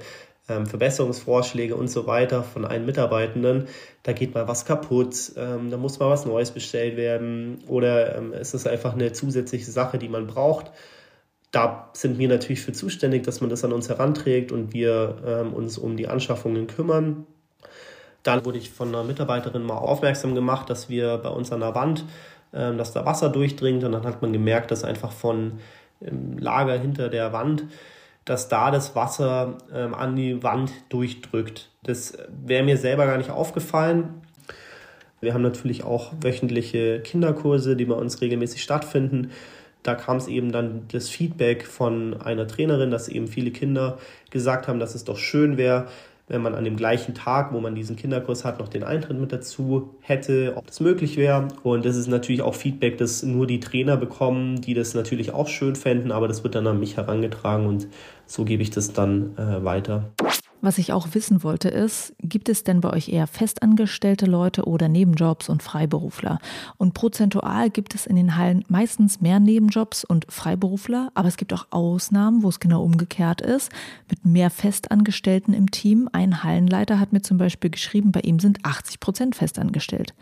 [0.48, 3.68] ähm, Verbesserungsvorschläge und so weiter von allen Mitarbeitenden.
[4.02, 8.32] Da geht mal was kaputt, ähm, da muss mal was Neues bestellt werden oder ähm,
[8.32, 10.70] es ist einfach eine zusätzliche Sache, die man braucht.
[11.50, 15.54] Da sind wir natürlich für zuständig, dass man das an uns heranträgt und wir ähm,
[15.54, 17.26] uns um die Anschaffungen kümmern.
[18.22, 21.74] Dann wurde ich von einer Mitarbeiterin mal aufmerksam gemacht, dass wir bei uns an der
[21.74, 22.04] Wand,
[22.52, 25.60] ähm, dass da Wasser durchdringt und dann hat man gemerkt, dass einfach von
[26.00, 27.64] im Lager hinter der Wand
[28.24, 31.70] dass da das Wasser ähm, an die Wand durchdrückt.
[31.82, 34.22] Das wäre mir selber gar nicht aufgefallen.
[35.20, 39.30] Wir haben natürlich auch wöchentliche Kinderkurse, die bei uns regelmäßig stattfinden.
[39.82, 43.98] Da kam es eben dann das Feedback von einer Trainerin, dass eben viele Kinder
[44.30, 45.88] gesagt haben, dass es doch schön wäre,
[46.26, 49.32] wenn man an dem gleichen Tag, wo man diesen Kinderkurs hat, noch den Eintritt mit
[49.32, 51.48] dazu hätte, ob das möglich wäre.
[51.62, 55.48] Und das ist natürlich auch Feedback, das nur die Trainer bekommen, die das natürlich auch
[55.48, 57.88] schön fänden, aber das wird dann an mich herangetragen und
[58.26, 60.10] so gebe ich das dann äh, weiter.
[60.64, 64.88] Was ich auch wissen wollte ist, gibt es denn bei euch eher festangestellte Leute oder
[64.88, 66.38] Nebenjobs und Freiberufler?
[66.78, 71.52] Und prozentual gibt es in den Hallen meistens mehr Nebenjobs und Freiberufler, aber es gibt
[71.52, 73.70] auch Ausnahmen, wo es genau umgekehrt ist,
[74.08, 76.08] mit mehr Festangestellten im Team.
[76.12, 80.14] Ein Hallenleiter hat mir zum Beispiel geschrieben, bei ihm sind 80 Prozent festangestellt.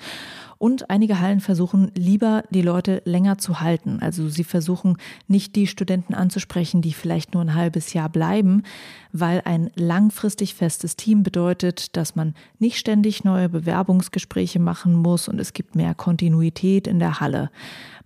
[0.62, 3.98] Und einige Hallen versuchen lieber, die Leute länger zu halten.
[4.00, 4.96] Also sie versuchen
[5.26, 8.62] nicht die Studenten anzusprechen, die vielleicht nur ein halbes Jahr bleiben,
[9.10, 15.40] weil ein langfristig festes Team bedeutet, dass man nicht ständig neue Bewerbungsgespräche machen muss und
[15.40, 17.50] es gibt mehr Kontinuität in der Halle.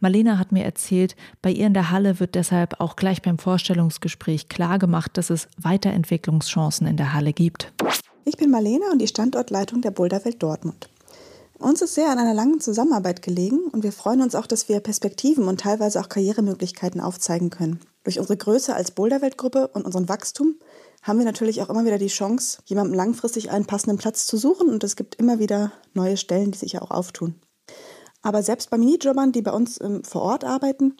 [0.01, 4.49] Marlena hat mir erzählt, bei ihr in der Halle wird deshalb auch gleich beim Vorstellungsgespräch
[4.49, 7.75] klar gemacht, dass es Weiterentwicklungschancen in der Halle gibt.
[8.25, 10.88] Ich bin Marlena und die Standortleitung der Boulderwelt Dortmund.
[11.59, 14.81] Uns ist sehr an einer langen Zusammenarbeit gelegen und wir freuen uns auch, dass wir
[14.81, 17.81] Perspektiven und teilweise auch Karrieremöglichkeiten aufzeigen können.
[18.05, 20.57] Durch unsere Größe als Boulderweltgruppe und unseren Wachstum
[21.03, 24.69] haben wir natürlich auch immer wieder die Chance, jemandem langfristig einen passenden Platz zu suchen
[24.69, 27.37] und es gibt immer wieder neue Stellen, die sich ja auch auftun.
[28.21, 30.97] Aber selbst bei Minijobbern, die bei uns ähm, vor Ort arbeiten,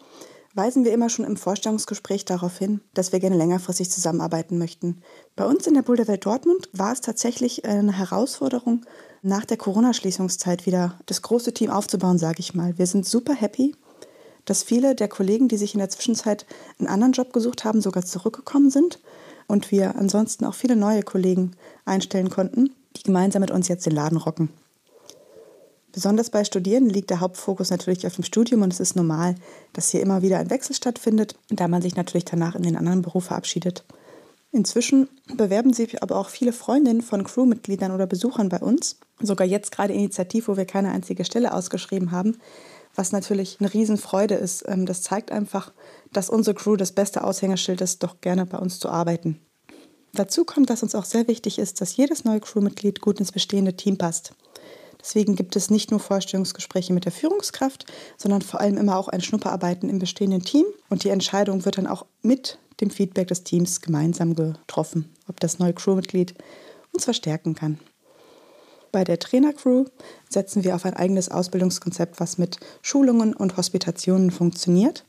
[0.57, 5.01] weisen wir immer schon im Vorstellungsgespräch darauf hin, dass wir gerne längerfristig zusammenarbeiten möchten.
[5.35, 8.85] Bei uns in der Boulderwelt Dortmund war es tatsächlich eine Herausforderung,
[9.21, 12.77] nach der Corona-Schließungszeit wieder das große Team aufzubauen, sage ich mal.
[12.77, 13.75] Wir sind super happy,
[14.45, 16.45] dass viele der Kollegen, die sich in der Zwischenzeit
[16.79, 18.99] einen anderen Job gesucht haben, sogar zurückgekommen sind
[19.47, 21.51] und wir ansonsten auch viele neue Kollegen
[21.85, 24.49] einstellen konnten, die gemeinsam mit uns jetzt den Laden rocken.
[25.97, 29.33] Besonders bei Studierenden liegt der Hauptfokus natürlich auf dem Studium und es ist normal,
[29.73, 33.01] dass hier immer wieder ein Wechsel stattfindet, da man sich natürlich danach in den anderen
[33.01, 33.83] Beruf verabschiedet.
[34.51, 38.99] Inzwischen bewerben sich aber auch viele Freundinnen von Crewmitgliedern oder Besuchern bei uns.
[39.19, 42.37] Sogar jetzt gerade initiativ, wo wir keine einzige Stelle ausgeschrieben haben,
[42.93, 44.65] was natürlich eine Riesenfreude ist.
[44.67, 45.73] Ähm, das zeigt einfach,
[46.13, 49.39] dass unsere Crew das beste Aushängeschild ist, doch gerne bei uns zu arbeiten.
[50.13, 53.75] Dazu kommt, dass uns auch sehr wichtig ist, dass jedes neue Crewmitglied gut ins bestehende
[53.75, 54.35] Team passt.
[54.99, 57.85] Deswegen gibt es nicht nur Vorstellungsgespräche mit der Führungskraft,
[58.17, 60.65] sondern vor allem immer auch ein Schnupperarbeiten im bestehenden Team.
[60.89, 65.59] Und die Entscheidung wird dann auch mit dem Feedback des Teams gemeinsam getroffen, ob das
[65.59, 66.35] neue Crewmitglied
[66.93, 67.79] uns verstärken kann.
[68.91, 69.85] Bei der Trainercrew
[70.29, 75.05] setzen wir auf ein eigenes Ausbildungskonzept, was mit Schulungen und Hospitationen funktioniert.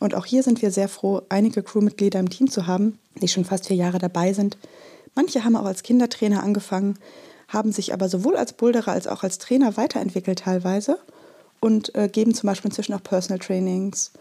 [0.00, 3.44] Und auch hier sind wir sehr froh, einige Crewmitglieder im Team zu haben, die schon
[3.44, 4.58] fast vier Jahre dabei sind.
[5.14, 6.98] Manche haben auch als Kindertrainer angefangen,
[7.52, 10.98] haben sich aber sowohl als Boulderer als auch als Trainer weiterentwickelt teilweise
[11.60, 14.12] und äh, geben zum Beispiel inzwischen auch Personal Trainings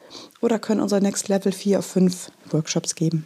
[0.41, 3.25] oder können unsere Next Level 4 auf 5 Workshops geben.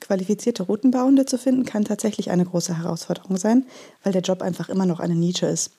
[0.00, 3.66] Qualifizierte Routenbauende zu finden kann tatsächlich eine große Herausforderung sein,
[4.02, 5.72] weil der Job einfach immer noch eine Nische ist.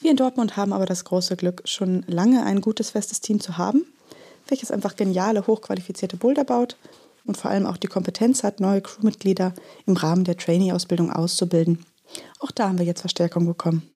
[0.00, 3.58] Wir in Dortmund haben aber das große Glück, schon lange ein gutes, festes Team zu
[3.58, 3.84] haben,
[4.46, 6.76] welches einfach geniale, hochqualifizierte Boulder baut
[7.26, 9.52] und vor allem auch die Kompetenz hat, neue Crewmitglieder
[9.86, 11.84] im Rahmen der Trainee-Ausbildung auszubilden.
[12.40, 13.90] Auch da haben wir jetzt Verstärkung bekommen.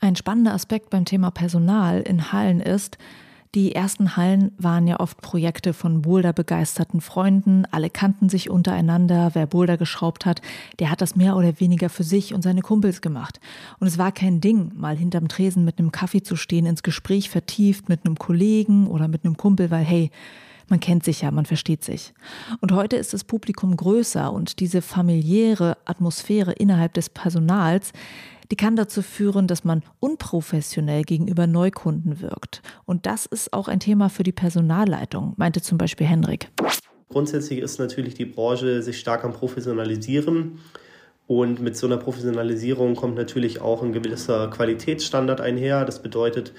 [0.00, 2.96] Ein spannender Aspekt beim Thema Personal in Hallen ist,
[3.56, 7.64] die ersten Hallen waren ja oft Projekte von Boulder-begeisterten Freunden.
[7.72, 9.30] Alle kannten sich untereinander.
[9.34, 10.40] Wer Boulder geschraubt hat,
[10.78, 13.40] der hat das mehr oder weniger für sich und seine Kumpels gemacht.
[13.80, 17.28] Und es war kein Ding, mal hinterm Tresen mit einem Kaffee zu stehen, ins Gespräch
[17.28, 20.12] vertieft mit einem Kollegen oder mit einem Kumpel, weil hey,
[20.70, 22.14] man kennt sich ja, man versteht sich.
[22.60, 27.92] Und heute ist das Publikum größer und diese familiäre Atmosphäre innerhalb des Personals,
[28.50, 32.62] die kann dazu führen, dass man unprofessionell gegenüber Neukunden wirkt.
[32.84, 36.50] Und das ist auch ein Thema für die Personalleitung, meinte zum Beispiel Henrik.
[37.08, 40.58] Grundsätzlich ist natürlich die Branche sich stark am Professionalisieren.
[41.26, 45.84] Und mit so einer Professionalisierung kommt natürlich auch ein gewisser Qualitätsstandard einher.
[45.84, 46.52] Das bedeutet,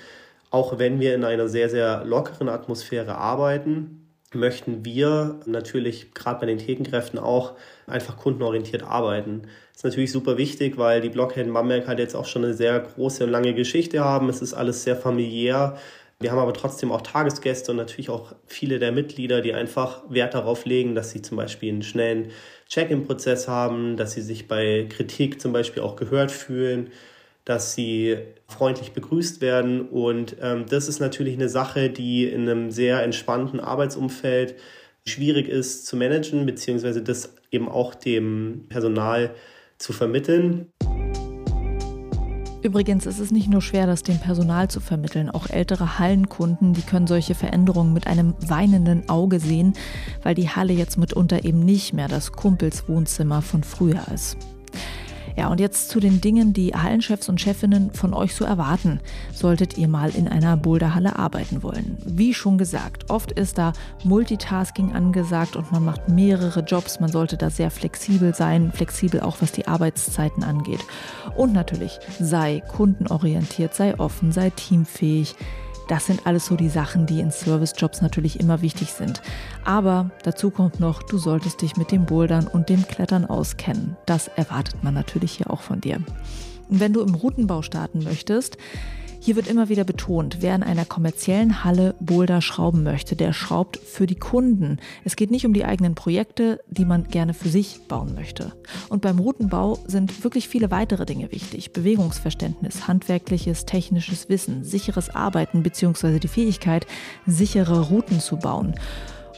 [0.49, 4.00] auch wenn wir in einer sehr, sehr lockeren Atmosphäre arbeiten,
[4.33, 7.53] möchten wir natürlich gerade bei den Thekenkräften auch
[7.87, 9.41] einfach kundenorientiert arbeiten.
[9.73, 12.79] Das ist natürlich super wichtig, weil die Blockhelden Bamberg halt jetzt auch schon eine sehr
[12.79, 14.29] große und lange Geschichte haben.
[14.29, 15.77] Es ist alles sehr familiär.
[16.19, 20.35] Wir haben aber trotzdem auch Tagesgäste und natürlich auch viele der Mitglieder, die einfach Wert
[20.35, 22.29] darauf legen, dass sie zum Beispiel einen schnellen
[22.69, 26.91] Check-in-Prozess haben, dass sie sich bei Kritik zum Beispiel auch gehört fühlen
[27.45, 28.17] dass sie
[28.47, 29.81] freundlich begrüßt werden.
[29.89, 34.55] Und ähm, das ist natürlich eine Sache, die in einem sehr entspannten Arbeitsumfeld
[35.05, 39.33] schwierig ist zu managen, beziehungsweise das eben auch dem Personal
[39.77, 40.67] zu vermitteln.
[42.63, 45.31] Übrigens ist es nicht nur schwer, das dem Personal zu vermitteln.
[45.31, 49.73] Auch ältere Hallenkunden, die können solche Veränderungen mit einem weinenden Auge sehen,
[50.21, 54.37] weil die Halle jetzt mitunter eben nicht mehr das Kumpelswohnzimmer von früher ist.
[55.37, 58.99] Ja, und jetzt zu den Dingen, die Hallenchefs und Chefinnen von euch so erwarten,
[59.33, 61.97] solltet ihr mal in einer Boulderhalle arbeiten wollen.
[62.05, 63.73] Wie schon gesagt, oft ist da
[64.03, 66.99] Multitasking angesagt und man macht mehrere Jobs.
[66.99, 70.83] Man sollte da sehr flexibel sein, flexibel auch was die Arbeitszeiten angeht.
[71.35, 75.35] Und natürlich sei kundenorientiert, sei offen, sei teamfähig.
[75.87, 79.21] Das sind alles so die Sachen, die in Servicejobs natürlich immer wichtig sind.
[79.65, 83.97] Aber dazu kommt noch, du solltest dich mit dem Bouldern und dem Klettern auskennen.
[84.05, 85.97] Das erwartet man natürlich hier auch von dir.
[86.69, 88.57] Und wenn du im Routenbau starten möchtest,
[89.23, 93.77] hier wird immer wieder betont, wer in einer kommerziellen Halle Boulder schrauben möchte, der schraubt
[93.77, 94.79] für die Kunden.
[95.05, 98.53] Es geht nicht um die eigenen Projekte, die man gerne für sich bauen möchte.
[98.89, 101.71] Und beim Routenbau sind wirklich viele weitere Dinge wichtig.
[101.71, 106.17] Bewegungsverständnis, handwerkliches, technisches Wissen, sicheres Arbeiten bzw.
[106.17, 106.87] die Fähigkeit,
[107.27, 108.73] sichere Routen zu bauen.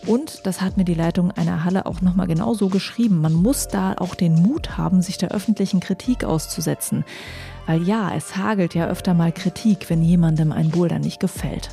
[0.06, 3.20] Und das hat mir die Leitung einer Halle auch nochmal genau so geschrieben.
[3.20, 7.04] Man muss da auch den Mut haben, sich der öffentlichen Kritik auszusetzen.
[7.66, 11.70] Weil ja, es hagelt ja öfter mal Kritik, wenn jemandem ein Boulder nicht gefällt.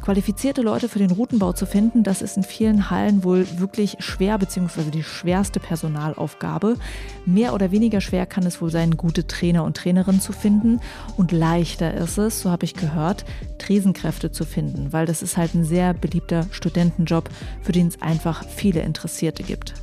[0.00, 4.36] Qualifizierte Leute für den Routenbau zu finden, das ist in vielen Hallen wohl wirklich schwer
[4.36, 4.90] bzw.
[4.90, 6.76] die schwerste Personalaufgabe.
[7.24, 10.80] Mehr oder weniger schwer kann es wohl sein, gute Trainer und Trainerinnen zu finden.
[11.16, 13.24] Und leichter ist es, so habe ich gehört,
[13.58, 17.28] Tresenkräfte zu finden, weil das ist halt ein sehr beliebter Studentenjob,
[17.60, 19.74] für den es einfach viele Interessierte gibt.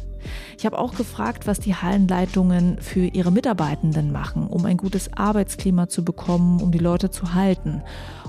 [0.57, 5.89] Ich habe auch gefragt, was die Hallenleitungen für ihre Mitarbeitenden machen, um ein gutes Arbeitsklima
[5.89, 7.81] zu bekommen, um die Leute zu halten.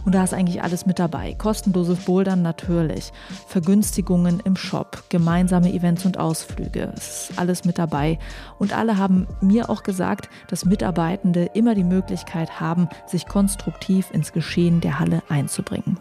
[0.05, 1.35] Und da ist eigentlich alles mit dabei.
[1.35, 3.13] Kostenloses Bouldern natürlich,
[3.47, 6.93] Vergünstigungen im Shop, gemeinsame Events und Ausflüge.
[6.97, 8.19] Es ist alles mit dabei.
[8.59, 14.33] Und alle haben mir auch gesagt, dass Mitarbeitende immer die Möglichkeit haben, sich konstruktiv ins
[14.33, 15.99] Geschehen der Halle einzubringen.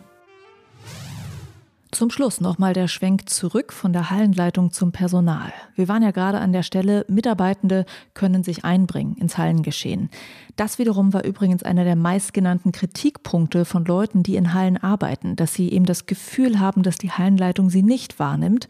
[1.92, 5.52] Zum Schluss nochmal der Schwenk zurück von der Hallenleitung zum Personal.
[5.74, 10.12] Wir waren ja gerade an der Stelle, Mitarbeitende können sich einbringen ins Hallengeschehen.
[10.56, 15.56] Das wiederum war übrigens einer der meistgenannten Kritikpunkte von Leuten, die in Hallen arbeiten, dass
[15.56, 18.68] sie eben das Gefühl haben, dass die Hallenleitung sie nicht wahrnimmt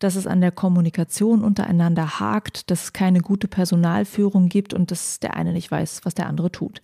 [0.00, 5.20] dass es an der Kommunikation untereinander hakt, dass es keine gute Personalführung gibt und dass
[5.20, 6.82] der eine nicht weiß, was der andere tut.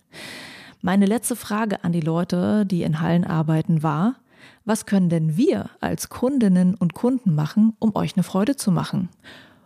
[0.81, 4.17] Meine letzte Frage an die Leute, die in Hallen arbeiten, war,
[4.65, 9.09] was können denn wir als Kundinnen und Kunden machen, um euch eine Freude zu machen?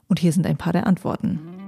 [0.08, 1.61] Und hier sind ein paar der Antworten.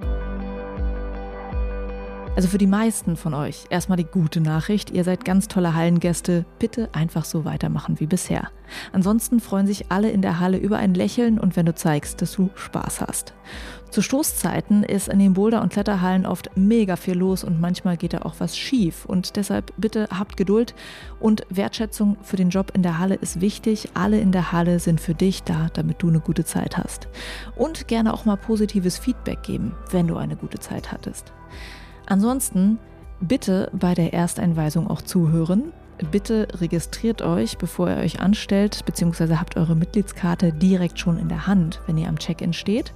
[2.36, 6.46] Also für die meisten von euch erstmal die gute Nachricht, ihr seid ganz tolle Hallengäste,
[6.58, 8.50] bitte einfach so weitermachen wie bisher.
[8.92, 12.32] Ansonsten freuen sich alle in der Halle über ein Lächeln und wenn du zeigst, dass
[12.32, 13.36] du Spaß hast.
[13.92, 18.14] Zu Stoßzeiten ist in den Boulder- und Kletterhallen oft mega viel los und manchmal geht
[18.14, 19.06] da auch was schief.
[19.06, 20.74] Und deshalb bitte habt Geduld
[21.20, 23.90] und Wertschätzung für den Job in der Halle ist wichtig.
[23.94, 27.08] Alle in der Halle sind für dich da, damit du eine gute Zeit hast.
[27.56, 31.32] Und gerne auch mal positives Feedback geben, wenn du eine gute Zeit hattest.
[32.06, 32.80] Ansonsten
[33.22, 35.72] bitte bei der Ersteinweisung auch zuhören.
[36.12, 41.48] Bitte registriert euch, bevor ihr euch anstellt, beziehungsweise habt eure Mitgliedskarte direkt schon in der
[41.48, 42.94] Hand, wenn ihr am Check-in steht.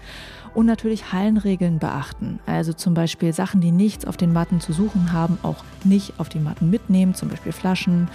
[0.53, 2.39] Und natürlich Hallenregeln beachten.
[2.47, 6.29] Also zum Beispiel Sachen, die nichts auf den Matten zu suchen haben, auch nicht auf
[6.29, 8.09] die Matten mitnehmen, zum Beispiel Flaschen.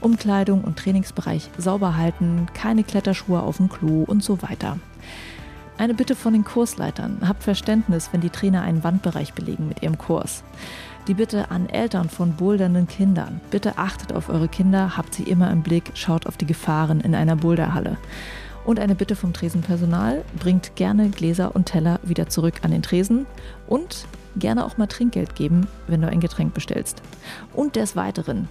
[0.00, 4.78] Umkleidung und Trainingsbereich sauber halten, keine Kletterschuhe auf dem Klo und so weiter.
[5.78, 7.18] Eine Bitte von den Kursleitern.
[7.24, 10.42] Habt Verständnis, wenn die Trainer einen Wandbereich belegen mit ihrem Kurs.
[11.06, 13.40] Die Bitte an Eltern von bouldernden Kindern.
[13.52, 17.14] Bitte achtet auf eure Kinder, habt sie immer im Blick, schaut auf die Gefahren in
[17.14, 17.96] einer Boulderhalle.
[18.64, 23.26] Und eine Bitte vom Tresenpersonal, bringt gerne Gläser und Teller wieder zurück an den Tresen
[23.68, 27.02] und gerne auch mal Trinkgeld geben, wenn du ein Getränk bestellst.
[27.54, 28.48] Und des Weiteren,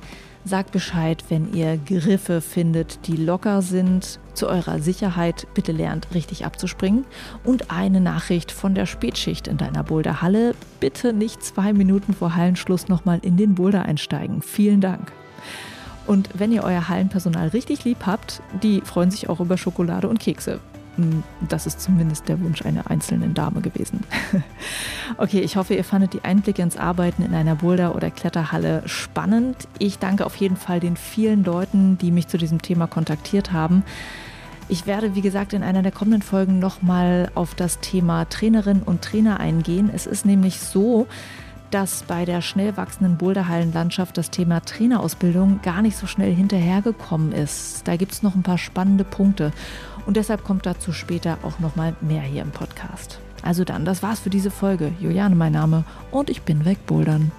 [0.48, 4.18] Sagt Bescheid, wenn ihr Griffe findet, die locker sind.
[4.34, 7.04] Zu eurer Sicherheit bitte lernt richtig abzuspringen.
[7.44, 10.56] Und eine Nachricht von der Spätschicht in deiner Boulderhalle.
[10.80, 14.42] Bitte nicht zwei Minuten vor Hallenschluss nochmal in den Boulder einsteigen.
[14.42, 15.12] Vielen Dank.
[16.06, 20.22] Und wenn ihr euer Hallenpersonal richtig lieb habt, die freuen sich auch über Schokolade und
[20.22, 20.62] Kekse.
[21.48, 24.04] Das ist zumindest der Wunsch einer einzelnen Dame gewesen.
[25.18, 29.68] okay, ich hoffe, ihr fandet die Einblicke ins Arbeiten in einer Boulder- oder Kletterhalle spannend.
[29.80, 33.84] Ich danke auf jeden Fall den vielen Leuten, die mich zu diesem Thema kontaktiert haben.
[34.70, 39.02] Ich werde, wie gesagt, in einer der kommenden Folgen nochmal auf das Thema Trainerinnen und
[39.02, 39.90] Trainer eingehen.
[39.94, 41.08] Es ist nämlich so,
[41.72, 47.88] dass bei der schnell wachsenden Boulderhallenlandschaft das Thema Trainerausbildung gar nicht so schnell hinterhergekommen ist.
[47.88, 49.52] Da gibt es noch ein paar spannende Punkte.
[50.08, 53.20] Und deshalb kommt dazu später auch nochmal mehr hier im Podcast.
[53.44, 54.94] Also dann, das war's für diese Folge.
[55.00, 57.32] Juliane mein Name und ich bin weg bouldern.